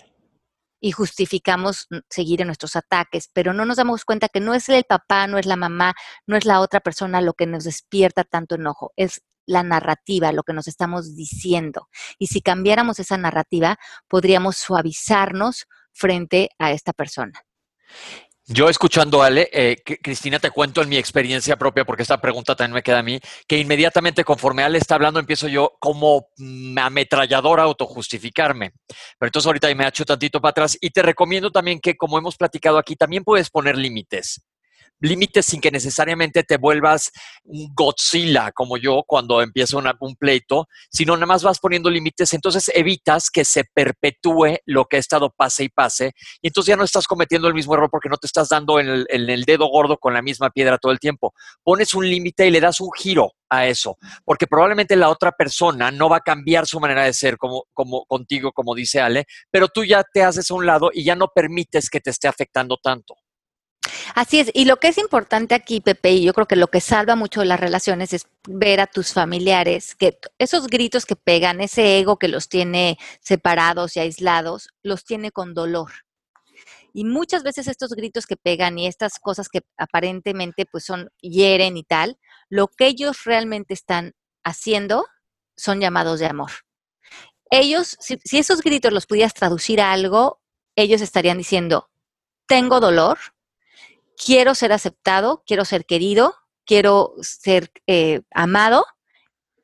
[0.79, 4.83] y justificamos seguir en nuestros ataques, pero no nos damos cuenta que no es el
[4.83, 5.95] papá, no es la mamá,
[6.27, 10.43] no es la otra persona lo que nos despierta tanto enojo, es la narrativa, lo
[10.43, 11.87] que nos estamos diciendo.
[12.19, 13.77] Y si cambiáramos esa narrativa,
[14.07, 17.41] podríamos suavizarnos frente a esta persona.
[18.49, 22.55] Yo escuchando a Ale, eh, Cristina, te cuento en mi experiencia propia, porque esta pregunta
[22.55, 26.29] también me queda a mí, que inmediatamente conforme Ale está hablando, empiezo yo como
[26.77, 28.71] ametralladora a autojustificarme.
[29.19, 32.17] Pero entonces ahorita me ha hecho tantito para atrás y te recomiendo también que, como
[32.17, 34.41] hemos platicado aquí, también puedes poner límites
[34.99, 37.11] límites sin que necesariamente te vuelvas
[37.43, 42.71] un Godzilla como yo cuando empiezo un pleito, sino nada más vas poniendo límites, entonces
[42.73, 46.83] evitas que se perpetúe lo que ha estado pase y pase, y entonces ya no
[46.83, 50.13] estás cometiendo el mismo error porque no te estás dando en el, dedo gordo con
[50.13, 51.33] la misma piedra todo el tiempo.
[51.63, 55.91] Pones un límite y le das un giro a eso, porque probablemente la otra persona
[55.91, 59.67] no va a cambiar su manera de ser como, como contigo, como dice Ale, pero
[59.67, 62.77] tú ya te haces a un lado y ya no permites que te esté afectando
[62.81, 63.15] tanto.
[64.15, 66.81] Así es, y lo que es importante aquí, Pepe, y yo creo que lo que
[66.81, 71.99] salva mucho las relaciones es ver a tus familiares, que esos gritos que pegan, ese
[71.99, 75.91] ego que los tiene separados y aislados, los tiene con dolor.
[76.93, 81.77] Y muchas veces estos gritos que pegan y estas cosas que aparentemente pues son hieren
[81.77, 82.17] y tal,
[82.49, 85.05] lo que ellos realmente están haciendo
[85.55, 86.51] son llamados de amor.
[87.49, 90.41] Ellos, si, si esos gritos los pudieras traducir a algo,
[90.75, 91.89] ellos estarían diciendo,
[92.47, 93.17] tengo dolor,
[94.17, 96.33] quiero ser aceptado, quiero ser querido,
[96.65, 98.85] quiero ser eh, amado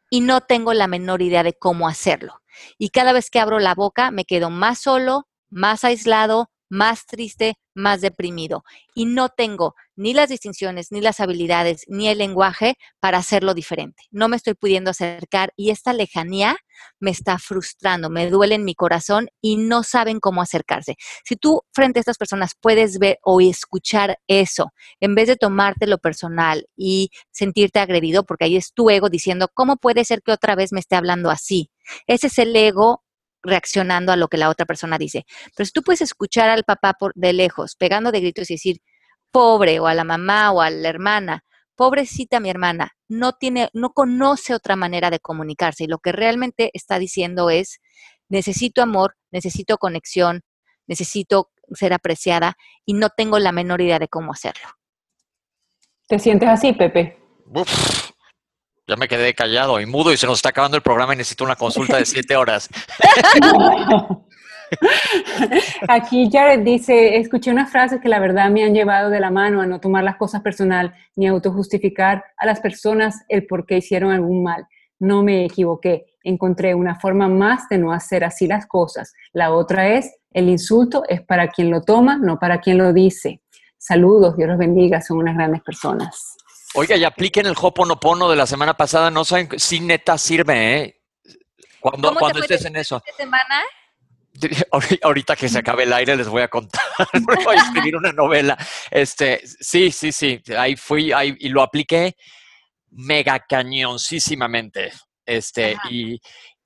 [0.10, 2.42] y no tengo la menor idea de cómo hacerlo.
[2.78, 7.54] Y cada vez que abro la boca me quedo más solo, más aislado, más triste,
[7.76, 8.64] más deprimido.
[8.96, 14.04] Y no tengo ni las distinciones, ni las habilidades, ni el lenguaje para hacerlo diferente.
[14.10, 16.58] No me estoy pudiendo acercar y esta lejanía
[17.00, 20.96] me está frustrando, me duele en mi corazón y no saben cómo acercarse.
[21.24, 25.86] Si tú frente a estas personas puedes ver o escuchar eso, en vez de tomarte
[25.86, 30.32] lo personal y sentirte agredido, porque ahí es tu ego diciendo, ¿cómo puede ser que
[30.32, 31.70] otra vez me esté hablando así?
[32.08, 33.03] Ese es el ego
[33.44, 35.26] reaccionando a lo que la otra persona dice.
[35.56, 38.78] Pero si tú puedes escuchar al papá por, de lejos, pegando de gritos y decir,
[39.32, 41.44] pobre, o a la mamá o a la hermana,
[41.76, 46.70] pobrecita mi hermana, no tiene, no conoce otra manera de comunicarse y lo que realmente
[46.74, 47.80] está diciendo es,
[48.30, 50.42] necesito amor, necesito conexión,
[50.88, 54.68] necesito ser apreciada y no tengo la menor idea de cómo hacerlo.
[56.08, 57.18] ¿Te sientes así, Pepe?
[58.86, 61.46] Ya me quedé callado y mudo y se nos está acabando el programa y necesito
[61.46, 62.68] una consulta de siete horas.
[65.88, 69.62] Aquí Jared dice, escuché unas frases que la verdad me han llevado de la mano
[69.62, 74.12] a no tomar las cosas personal ni autojustificar a las personas el por qué hicieron
[74.12, 74.68] algún mal.
[75.00, 79.14] No me equivoqué, encontré una forma más de no hacer así las cosas.
[79.32, 83.40] La otra es, el insulto es para quien lo toma, no para quien lo dice.
[83.78, 86.36] Saludos, Dios los bendiga, son unas grandes personas.
[86.76, 91.02] Oiga, y apliquen el Hoponopono de la semana pasada, no saben si neta sirve, ¿eh?
[91.80, 93.02] Cuando, cuando estés en eso.
[93.18, 93.64] semana?
[95.04, 96.82] Ahorita que se acabe el aire les voy a contar,
[97.46, 98.58] voy a escribir una novela.
[98.90, 102.16] Este, sí, sí, sí, ahí fui ahí, y lo apliqué
[102.90, 104.92] mega cañoncísimamente.
[105.26, 106.20] Este, y,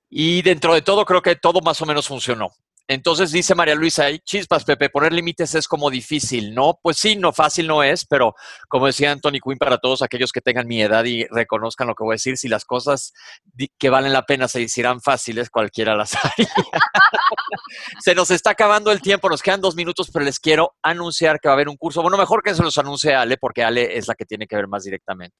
[0.09, 2.51] y dentro de todo creo que todo más o menos funcionó.
[2.89, 6.79] Entonces dice María Luisa, chispas, Pepe, poner límites es como difícil, ¿no?
[6.81, 8.33] Pues sí, no fácil no es, pero
[8.69, 12.05] como decía Anthony Quinn, para todos aquellos que tengan mi edad y reconozcan lo que
[12.05, 13.11] voy a decir, si las cosas
[13.77, 16.49] que valen la pena se hicieran fáciles, cualquiera las haría.
[17.99, 21.49] se nos está acabando el tiempo, nos quedan dos minutos, pero les quiero anunciar que
[21.49, 22.01] va a haber un curso.
[22.01, 24.67] Bueno, mejor que se los anuncie Ale, porque Ale es la que tiene que ver
[24.67, 25.35] más directamente.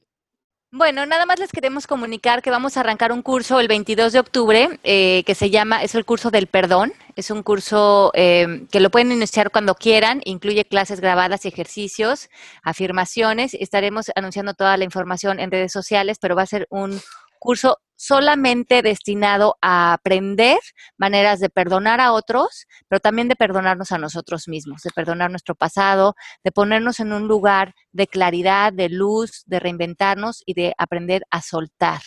[0.70, 4.20] Bueno, nada más les queremos comunicar que vamos a arrancar un curso el 22 de
[4.20, 6.92] octubre eh, que se llama, es el curso del perdón.
[7.16, 12.30] Es un curso eh, que lo pueden iniciar cuando quieran, incluye clases grabadas y ejercicios,
[12.64, 13.54] afirmaciones.
[13.54, 17.00] Estaremos anunciando toda la información en redes sociales, pero va a ser un
[17.40, 20.60] curso solamente destinado a aprender
[20.98, 25.56] maneras de perdonar a otros, pero también de perdonarnos a nosotros mismos, de perdonar nuestro
[25.56, 31.24] pasado, de ponernos en un lugar de claridad, de luz, de reinventarnos y de aprender
[31.32, 32.02] a soltar.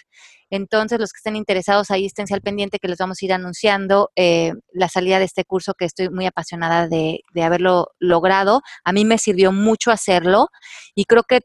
[0.53, 4.11] Entonces, los que estén interesados ahí, esténse al pendiente que les vamos a ir anunciando
[4.17, 8.63] eh, la salida de este curso que estoy muy apasionada de, de haberlo logrado.
[8.85, 10.49] A mí me sirvió mucho hacerlo
[10.95, 11.43] y creo que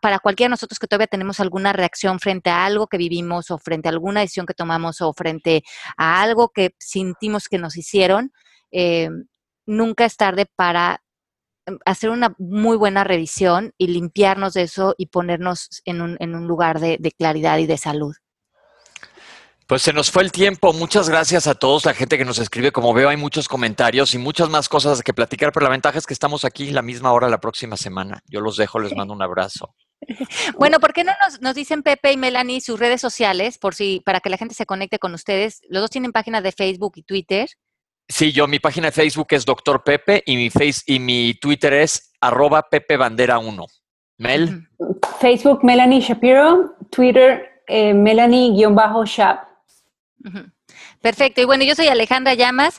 [0.00, 3.58] para cualquiera de nosotros que todavía tenemos alguna reacción frente a algo que vivimos o
[3.58, 5.62] frente a alguna decisión que tomamos o frente
[5.96, 8.32] a algo que sentimos que nos hicieron,
[8.72, 9.10] eh,
[9.66, 11.02] nunca es tarde para
[11.66, 16.34] em, hacer una muy buena revisión y limpiarnos de eso y ponernos en un, en
[16.34, 18.14] un lugar de, de claridad y de salud.
[19.70, 20.72] Pues se nos fue el tiempo.
[20.72, 22.72] Muchas gracias a todos, la gente que nos escribe.
[22.72, 26.08] Como veo, hay muchos comentarios y muchas más cosas que platicar, pero la ventaja es
[26.08, 28.20] que estamos aquí la misma hora la próxima semana.
[28.26, 29.76] Yo los dejo, les mando un abrazo.
[30.58, 34.02] Bueno, ¿por qué no nos, nos, dicen Pepe y Melanie sus redes sociales por si
[34.04, 35.60] para que la gente se conecte con ustedes?
[35.68, 37.48] Los dos tienen páginas de Facebook y Twitter.
[38.08, 41.74] Sí, yo mi página de Facebook es Doctor Pepe y mi face y mi Twitter
[41.74, 43.66] es arroba Pepe Bandera 1.
[44.18, 44.68] Mel.
[45.20, 49.49] Facebook Melanie Shapiro, Twitter eh, Melanie-Shap.
[51.00, 51.40] Perfecto.
[51.40, 52.78] Y bueno, yo soy Alejandra Llamas.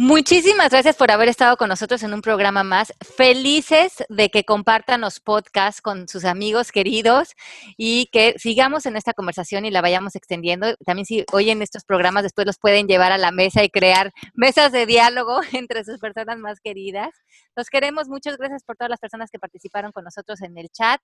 [0.00, 2.92] Muchísimas gracias por haber estado con nosotros en un programa más.
[3.16, 7.34] Felices de que compartan los podcasts con sus amigos queridos
[7.76, 10.76] y que sigamos en esta conversación y la vayamos extendiendo.
[10.86, 14.70] También si oyen estos programas, después los pueden llevar a la mesa y crear mesas
[14.70, 17.10] de diálogo entre sus personas más queridas.
[17.56, 18.06] Los queremos.
[18.06, 21.00] Muchas gracias por todas las personas que participaron con nosotros en el chat.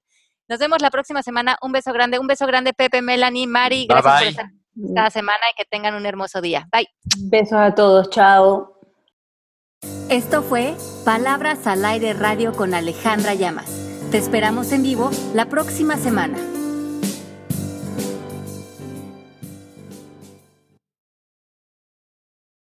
[0.47, 1.59] Nos vemos la próxima semana.
[1.62, 3.89] Un beso grande, un beso grande, Pepe, Melanie, Mari.
[3.89, 4.64] Gracias bye, por estar
[4.95, 6.68] cada semana y que tengan un hermoso día.
[6.72, 6.89] Bye.
[7.18, 8.11] Besos a todos.
[8.11, 8.81] Chao.
[10.09, 13.70] Esto fue Palabras al Aire Radio con Alejandra Llamas.
[14.11, 16.39] Te esperamos en vivo la próxima semana.